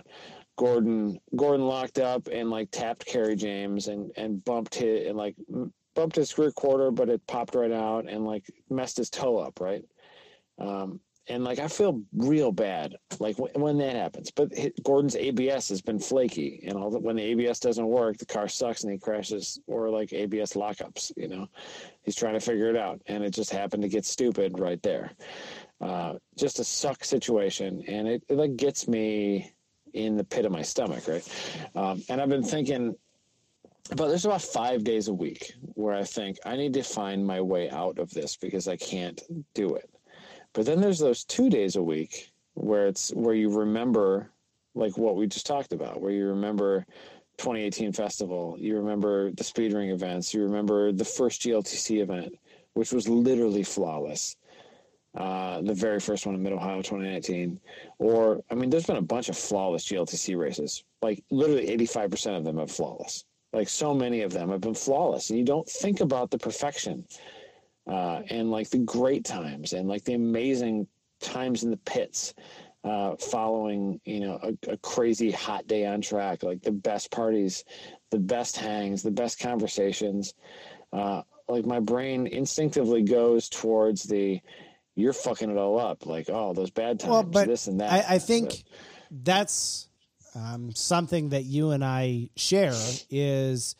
[0.57, 5.35] Gordon Gordon locked up and like tapped Kerry James and and bumped hit and like
[5.95, 9.59] bumped his rear quarter, but it popped right out and like messed his toe up,
[9.61, 9.83] right?
[10.57, 10.99] Um,
[11.29, 14.29] and like I feel real bad like w- when that happens.
[14.31, 14.51] But
[14.83, 18.47] Gordon's ABS has been flaky, and all that when the ABS doesn't work, the car
[18.47, 21.11] sucks and he crashes, or like ABS lockups.
[21.15, 21.47] You know,
[22.01, 25.11] he's trying to figure it out, and it just happened to get stupid right there
[25.83, 29.53] uh, just a suck situation, and it, it like gets me
[29.93, 31.27] in the pit of my stomach, right?
[31.75, 32.95] Um, and I've been thinking,
[33.89, 37.41] but there's about five days a week where I think I need to find my
[37.41, 39.21] way out of this because I can't
[39.53, 39.89] do it.
[40.53, 44.31] But then there's those two days a week where it's where you remember
[44.75, 46.85] like what we just talked about, where you remember
[47.37, 52.35] 2018 festival, you remember the speed ring events, you remember the first GLTC event,
[52.73, 54.37] which was literally flawless
[55.15, 57.59] uh, the very first one in Mid Ohio 2019.
[57.99, 60.83] Or, I mean, there's been a bunch of flawless GLTC races.
[61.01, 63.25] Like, literally 85% of them have flawless.
[63.51, 65.29] Like, so many of them have been flawless.
[65.29, 67.05] And you don't think about the perfection
[67.87, 70.87] uh, and, like, the great times and, like, the amazing
[71.21, 72.33] times in the pits.
[72.83, 77.63] Uh, following, you know, a, a crazy hot day on track, like the best parties,
[78.11, 80.33] the best hangs, the best conversations.
[80.91, 84.41] Uh, like my brain instinctively goes towards the,
[84.95, 86.05] you're fucking it all up.
[86.05, 87.91] Like, oh, those bad times, Well, but this and that.
[88.09, 88.63] I, I think But-
[89.25, 89.87] that's
[90.35, 92.73] um, something that you and I share
[93.09, 93.75] is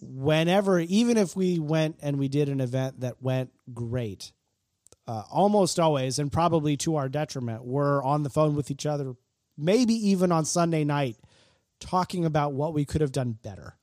[0.00, 4.32] whenever, even if we went and we did an event that went great,
[5.08, 9.14] uh, almost always, and probably to our detriment, we're on the phone with each other,
[9.56, 11.16] maybe even on Sunday night,
[11.80, 13.76] talking about what we could have done better.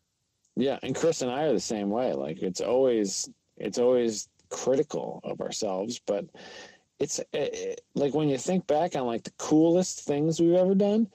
[0.55, 2.13] yeah, and Chris and I are the same way.
[2.13, 6.25] Like, it's always, it's always critical of ourselves, but
[7.03, 11.07] it's eh, like when you think back on like the coolest things we've ever done,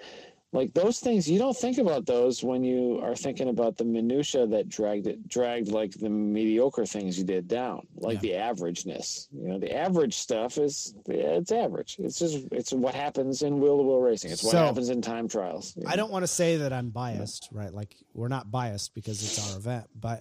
[0.52, 4.46] like those things you don't think about those when you are thinking about the minutia
[4.46, 8.26] that dragged it dragged like the mediocre things you did down like Yeah.
[8.26, 12.94] the averageness you know the average stuff is yeah, it's average it's just it's what
[12.94, 15.96] happens in wheel to wheel racing it's what So- happens in time trials I know?
[15.96, 17.72] don't want to say that I'm biased, right?
[17.80, 20.20] Like we're not biased because it's our event, but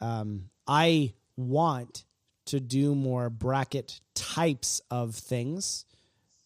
[0.00, 2.04] um, I want
[2.46, 5.84] to do more bracket types of things,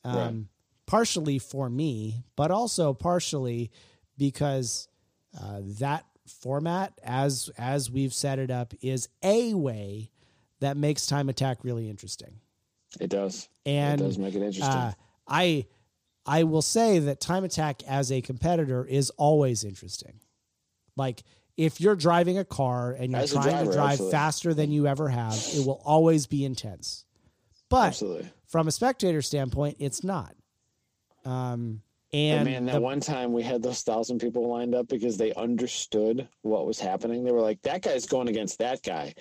[0.05, 0.45] um, Right.
[0.87, 3.71] partially for me, but also partially
[4.17, 4.89] because
[5.41, 10.11] uh, that format, as as we've set it up, is a way
[10.61, 12.41] that makes time attack really interesting
[13.01, 14.93] it does and it does make it interesting uh,
[15.29, 15.67] I
[16.27, 20.21] I will say that time attack as a competitor is always interesting.
[20.97, 21.23] Like
[21.59, 24.13] if you're driving a car and you're trying driver, to drive absolutely.
[24.13, 27.05] faster than you ever have, it will always be intense.
[27.69, 30.35] But absolutely from a spectator standpoint, it's not.
[31.27, 31.83] Um,
[32.13, 35.19] And and man, that the- one time we had those thousand people lined up because
[35.19, 37.25] they understood what was happening.
[37.25, 39.15] They were like, "That guy's going against that guy,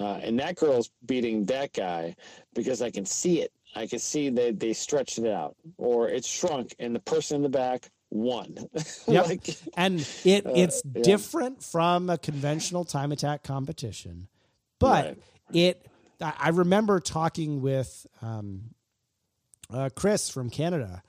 [0.00, 2.16] uh, and that girl's beating that guy
[2.54, 6.28] because I can see it I can see that they stretched it out, or it's
[6.28, 8.56] shrunk, and the person in the back won.
[9.08, 9.26] Yep.
[9.26, 11.02] like, and it Uh, it's yeah.
[11.02, 14.28] different from a conventional time attack competition
[14.78, 15.18] but Right.
[15.52, 15.86] it
[16.20, 18.74] I I remember talking with um,
[19.70, 21.02] uh, Chris from Canada,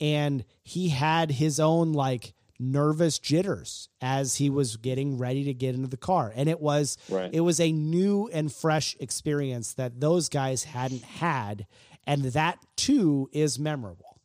[0.00, 5.74] and he had his own like nervous jitters as he was getting ready to get
[5.74, 7.30] into the car, and it was Right.
[7.34, 11.66] it was a new and fresh experience that those guys hadn't had,
[12.06, 14.20] and that too is memorable.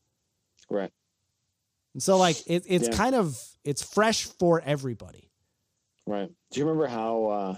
[0.69, 0.91] right.
[1.97, 2.95] And so like it, it's Yeah.
[2.95, 5.31] kind of it's fresh for everybody.
[6.05, 6.29] Right.
[6.51, 7.57] Do you remember how uh,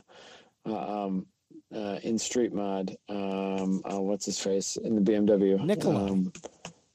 [0.65, 1.27] uh, um,
[1.75, 5.61] uh, in Street Mod, um, uh, what's his face in the BMW?
[5.61, 6.09] Nikolai.
[6.09, 6.31] Um,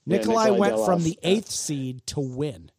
[0.07, 2.71] Yeah, Nikolai Nikolai went from the eighth seed to win.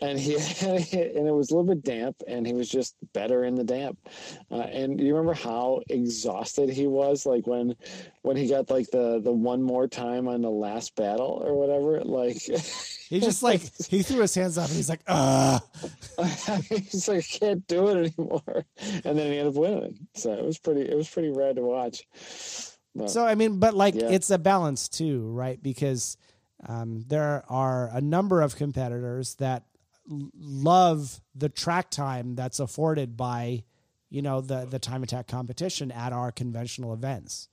[0.00, 3.54] And he and it was a little bit damp, and he was just better in
[3.54, 3.98] the damp.
[4.50, 7.74] Uh, and you remember how exhausted he was, like when
[8.22, 12.00] when he got like the the one more time on the last battle or whatever?
[12.04, 12.38] Like
[13.08, 15.58] He just like he threw his hands up and he's like, "Uh."
[16.68, 18.64] he's like, I can't do it anymore.
[19.04, 20.08] And then he ended up winning.
[20.14, 22.06] So it was pretty it was pretty rad to watch.
[22.94, 24.10] But, So I mean, but like Yeah.
[24.10, 25.62] it's a balance too, right?
[25.62, 26.16] Because
[26.66, 29.64] um, there are a number of competitors that
[30.08, 33.64] love the track time that's afforded by,
[34.10, 37.48] you know, the the time attack competition at our conventional events.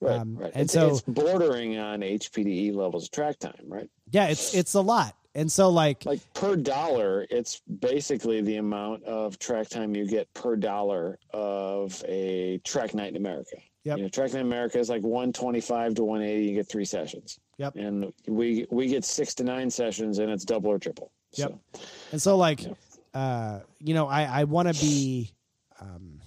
[0.00, 0.52] right, um, right.
[0.54, 3.88] and it's, so- it's bordering on HPDE levels of track time, right?
[4.10, 9.04] Yeah, it's it's a lot, and so like Like per dollar, it's basically the amount
[9.04, 13.56] of track time you get per dollar of a track night in America.
[13.84, 13.98] Yep.
[13.98, 16.44] You know, in America is like 125 to 180.
[16.46, 17.38] You get three sessions.
[17.58, 17.76] Yep.
[17.76, 21.12] And we we get six to nine sessions, and it's double or triple.
[21.34, 21.50] Yep.
[21.74, 21.80] So,
[22.12, 22.72] And so, like, Yeah.
[23.12, 25.32] uh, you know, I, I want to be,
[25.80, 26.20] um,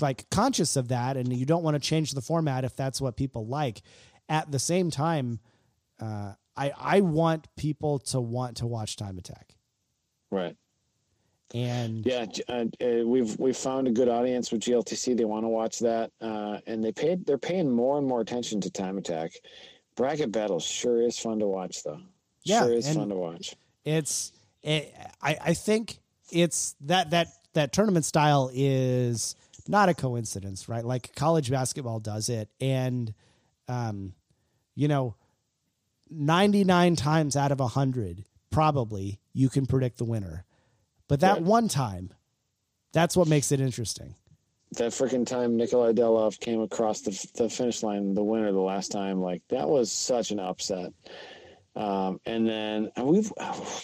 [0.00, 3.16] like conscious of that, and you don't want to change the format if that's what
[3.16, 3.82] people like.
[4.30, 5.40] At the same time,
[6.00, 9.56] uh, I I want people to want to watch Time Attack,
[10.30, 10.56] right.
[11.54, 15.16] And Yeah, uh, uh, we've we've found a good audience with GLTC.
[15.16, 17.26] They want to watch that, uh, and they paid.
[17.26, 19.32] They're paying more and more attention to Time Attack.
[19.96, 22.00] Bracket battles sure is fun to watch, though.
[22.44, 23.54] Yeah, sure is fun to watch.
[23.84, 24.32] it's
[24.62, 25.98] it, I I think
[26.30, 29.34] it's that that that tournament style is
[29.68, 30.84] not a coincidence, right?
[30.84, 33.12] Like college basketball does it, and
[33.68, 34.14] um,
[34.74, 35.16] you know,
[36.10, 40.44] ninety nine times out of a hundred, probably you can predict the winner,
[41.10, 41.42] but that Right.
[41.42, 42.10] one time,
[42.94, 44.14] that's what makes it interesting.
[44.78, 48.90] That freaking time Nikolai Delov came across the the finish line, the winner the last
[48.92, 50.92] time, like that was such an upset.
[51.76, 53.32] Um, and then and we've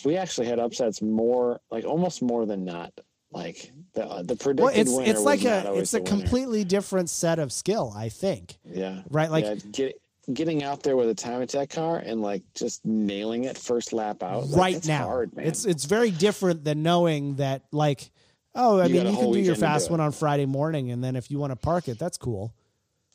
[0.05, 2.93] we actually had upsets more, like almost more than not.
[3.33, 6.17] Like the the predicted Well, it's winner it's like a it's a the winner.
[6.17, 8.57] completely different set of skill, I think.
[8.65, 9.03] Yeah.
[9.11, 10.01] Right, like- yeah, get,
[10.33, 14.23] getting out there with a time attack car and like just nailing it first lap
[14.23, 14.49] out.
[14.49, 15.05] like, right now.
[15.05, 18.11] Hard, it's it's very different than knowing that like
[18.55, 21.03] oh, I You mean you can do your fast do one on Friday morning and
[21.03, 22.55] then if you want to park it, that's cool.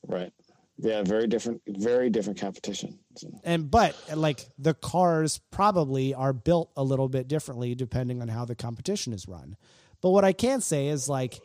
[0.07, 0.31] right.
[0.77, 2.97] Yeah, very different, very different competition.
[3.43, 8.45] And but like the cars probably are built a little bit differently depending on how
[8.45, 9.57] the competition is run.
[10.01, 11.39] But what I can say is like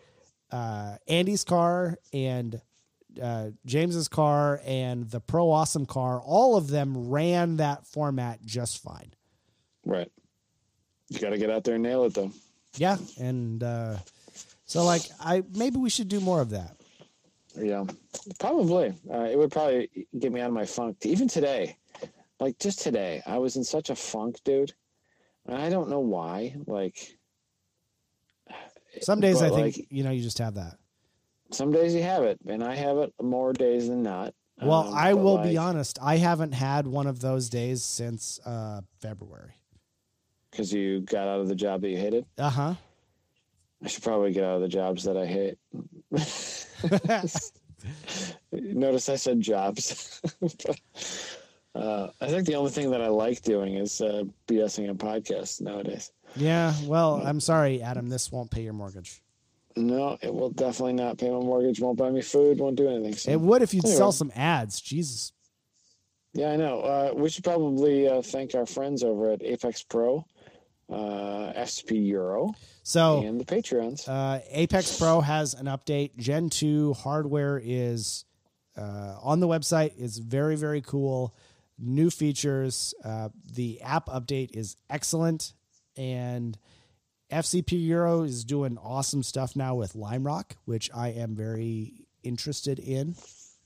[0.51, 2.61] uh, Andy's car and
[3.21, 8.83] uh, James's car and the Pro Awesome car, all of them ran that format just
[8.83, 9.13] fine.
[9.85, 10.11] right.
[11.09, 12.33] You got to get out there and nail it, though.
[12.77, 13.97] Yeah, and uh,
[14.65, 16.77] so like I maybe we should do more of that.
[17.57, 17.85] Yeah,
[18.41, 18.93] probably.
[19.09, 19.89] Uh, it would probably
[20.19, 20.99] get me out of my funk.
[21.05, 21.77] Even today,
[22.41, 24.73] like just today, I was in such a funk, dude.
[25.47, 26.57] And I don't know why.
[26.67, 27.17] Like
[29.01, 30.77] Some days I think like, you know you just have that.
[31.51, 34.35] Some days you have it, and I have it more days than not.
[34.61, 35.99] Well, Um, I will be honest.
[36.01, 39.53] I haven't had one of those days since uh, February.
[40.51, 42.25] because you got out of the job that you hated.
[42.39, 42.75] Uh huh.
[43.85, 45.59] I should probably get out of the jobs that I hate.
[48.53, 50.21] Notice I said jobs.
[51.75, 55.61] uh, I think the only thing that I like doing is uh, BSing on podcasts
[55.61, 56.11] nowadays.
[56.35, 56.73] yeah.
[56.85, 58.09] Well, I'm sorry, Adam.
[58.09, 59.23] This won't pay your mortgage.
[59.77, 61.81] No, it will definitely not pay my mortgage.
[61.81, 62.59] Won't buy me food.
[62.59, 63.15] Won't do anything.
[63.15, 63.31] So.
[63.31, 63.99] It would if you'd Anyway.
[63.99, 64.81] sell some ads.
[64.81, 65.33] Jesus.
[66.33, 66.81] yeah, I know.
[66.81, 70.25] Uh, we should probably uh, thank our friends over at Apex Pro,
[70.91, 74.09] uh, FCP Euro, So and the Patreons.
[74.09, 76.17] uh, Apex Pro has an update.
[76.17, 78.25] Gen 2 hardware is
[78.79, 79.93] uh, on the website.
[79.99, 81.35] It's very, very cool.
[81.79, 82.95] New features.
[83.05, 85.53] Uh, the app update is excellent.
[85.99, 86.57] And
[87.31, 92.79] FCP Euro is doing awesome stuff now with Lime Rock, which I am very interested
[92.79, 93.17] in.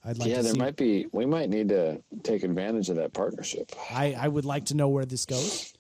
[0.05, 0.59] I'd like yeah, there see.
[0.59, 1.07] might be.
[1.13, 3.71] We might need to take advantage of that partnership.
[3.91, 5.75] I, I would like to know where this goes.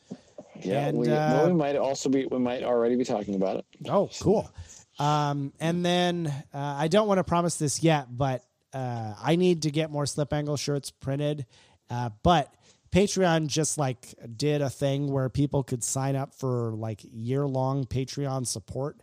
[0.62, 2.27] Yeah, And, we, uh, well, we might also be.
[2.27, 3.65] We might already be talking about it.
[3.89, 4.51] Oh, cool.
[4.98, 8.44] Um, and then uh, I don't want to promise this yet, but
[8.74, 11.47] uh, I need to get more slip angle shirts printed.
[11.89, 12.52] Uh, but
[12.93, 17.85] Patreon just like did a thing where people could sign up for like year long
[17.87, 18.97] Patreon support.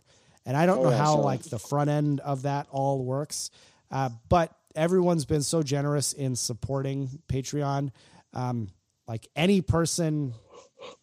[0.44, 3.50] And I don't Oh, know yeah, how like the front end of that all works.
[3.90, 7.90] Uh, but everyone's been so generous in supporting Patreon.
[8.34, 8.68] Um,
[9.06, 10.34] like any person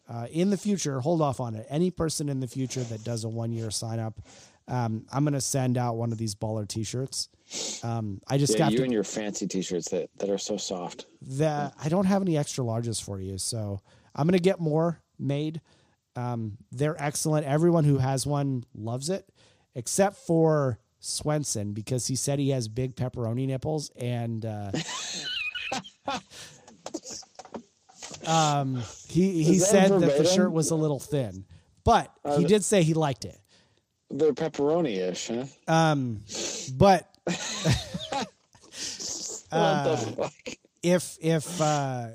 [0.08, 1.66] uh, in the future, hold off on it.
[1.70, 4.20] Any person in the future that does a one year sign up,
[4.68, 7.30] um, I'm going to send out one of these baller t shirts.
[7.84, 10.58] Um, I just Yeah, got you to, and your fancy T-shirts that that are so
[10.58, 11.06] soft.
[11.22, 13.38] the, I don't have any extra larges for you.
[13.38, 13.82] So
[14.16, 15.62] I'm going to get more made.
[16.16, 17.46] Um, they're excellent.
[17.46, 19.30] Everyone who has one loves it,
[19.76, 24.72] except for Swenson because he said he has big pepperoni nipples and uh,
[28.26, 31.46] um, he he that said that the shirt was a little thin,
[31.84, 33.40] but Uh, he did say he liked it.
[34.12, 35.46] They're pepperoni-ish, huh?
[35.74, 36.22] Um,
[36.78, 37.10] but
[39.52, 39.96] Uh,
[40.84, 42.08] if if uh,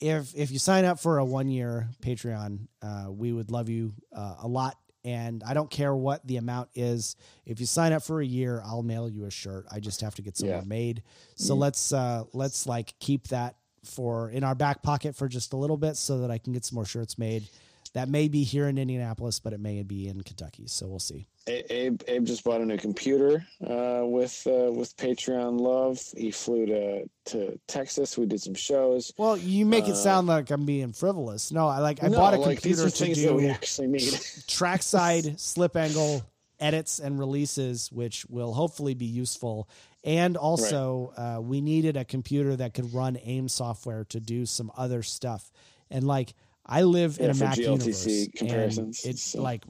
[0.00, 3.94] if if you sign up for a one year Patreon, uh, we would love you
[4.14, 4.76] uh, a lot.
[5.04, 7.14] And I don't care what the amount is.
[7.46, 9.64] If you sign up for a year, I'll mail you a shirt.
[9.70, 10.62] I just have to get some Yeah.
[10.66, 11.02] made.
[11.36, 13.54] So let's uh, let's like keep that
[13.84, 16.64] for in our back pocket for just a little bit, so that I can get
[16.64, 17.48] some more shirts made.
[17.96, 20.66] That may be here in Indianapolis, but it may be in Kentucky.
[20.66, 21.28] So we'll see.
[21.46, 25.98] Abe, Abe just bought a new computer uh, with uh, with Patreon love.
[26.14, 28.18] He flew to to Texas.
[28.18, 29.14] We did some shows.
[29.16, 31.50] Well, you make it sound like I'm being frivolous.
[31.50, 34.12] No, I like I Uh, No, bought a like, computer to do actually need.
[34.46, 36.22] trackside slip angle
[36.60, 39.70] edits and releases, which will hopefully be useful.
[40.04, 44.70] And also, uh, we needed a computer that could run AIM software to do some
[44.76, 45.50] other stuff.
[45.90, 46.34] And like,
[46.68, 49.42] I live in a Mac GLTC universe, and it's so.
[49.42, 49.64] like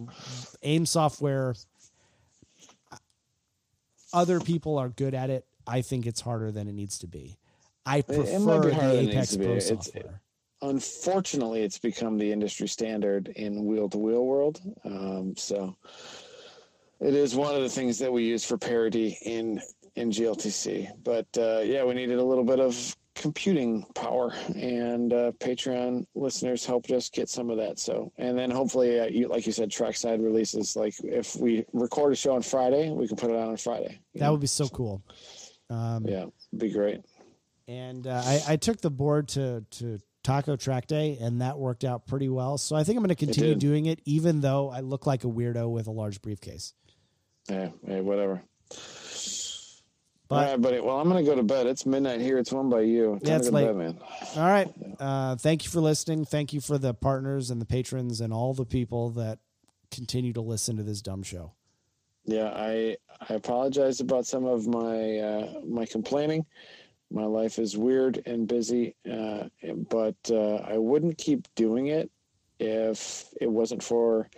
[0.62, 1.54] AIM software.
[4.12, 5.44] Other people are good at it.
[5.66, 7.36] I think it's harder than it needs to be.
[7.84, 9.36] I prefer be the it Apex.
[9.36, 10.22] Pro It's- software.
[10.62, 14.60] Unfortunately, it's become the industry standard in wheel to wheel world.
[14.84, 15.76] Um, so
[16.98, 19.60] it is one of the things that we use for parity in
[19.96, 20.88] in GLTC.
[21.04, 26.64] But uh, yeah, we needed a little bit of computing power, and uh, Patreon listeners
[26.64, 27.78] helped us get some of that.
[27.80, 30.76] So, and then hopefully, uh, you, like you said, trackside releases.
[30.76, 33.98] Like if we record a show on Friday, we can put it out on Friday.
[34.14, 34.32] That know?
[34.32, 35.02] would be so cool.
[35.70, 36.26] Um, yeah,
[36.56, 37.00] be great.
[37.66, 41.84] and uh, I, I took the board to to Taco Track Day, and that worked
[41.84, 42.58] out pretty well.
[42.58, 43.60] So I think I'm going to continue did.
[43.60, 46.74] doing it, even though I look like a weirdo with a large briefcase.
[47.48, 48.42] Yeah, hey, whatever.
[50.28, 50.80] But- All right, buddy.
[50.80, 51.66] Well, I'm gonna go to bed.
[51.66, 52.38] It's midnight here.
[52.38, 53.12] It's one by you.
[53.12, 53.66] Time Yeah, it's to late.
[53.66, 53.98] bed, man.
[54.36, 56.24] All right, uh, thank you for listening.
[56.24, 59.38] Thank you for the partners and the patrons and all the people that
[59.92, 61.52] continue to listen to this dumb show.
[62.24, 62.96] Yeah, I
[63.30, 66.44] I apologize about some of my uh, my complaining.
[67.08, 69.44] My life is weird and busy, uh,
[69.88, 72.10] but uh, I wouldn't keep doing it
[72.58, 74.28] if it wasn't for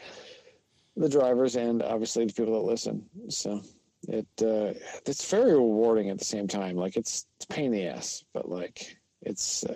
[0.94, 3.08] the drivers and obviously the people that listen.
[3.30, 3.62] So
[4.08, 4.72] it uh,
[5.06, 6.76] it's very rewarding at the same time.
[6.76, 9.64] Like it's, it's a pain in the ass, but like it's.
[9.64, 9.74] Uh,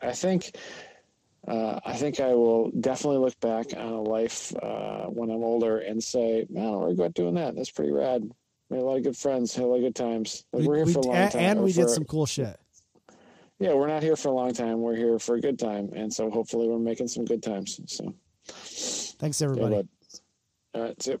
[0.00, 0.56] I think.
[1.48, 5.78] Uh, I think I will definitely look back on a life uh, when I'm older
[5.78, 7.56] and say, "Man, I regret doing that.
[7.56, 8.22] That's pretty rad.
[8.70, 10.44] Made a lot of good friends, had a lot of good times.
[10.52, 12.56] Like, We- we're here we- for a long time, and we did some cool shit.
[13.58, 14.80] Yeah, we're not here for a long time.
[14.82, 17.80] We're here for a good time, and so hopefully we're making some good times.
[17.86, 18.14] So,
[19.18, 19.74] Thanks everybody.
[19.74, 19.88] bud.
[20.74, 21.20] All right, so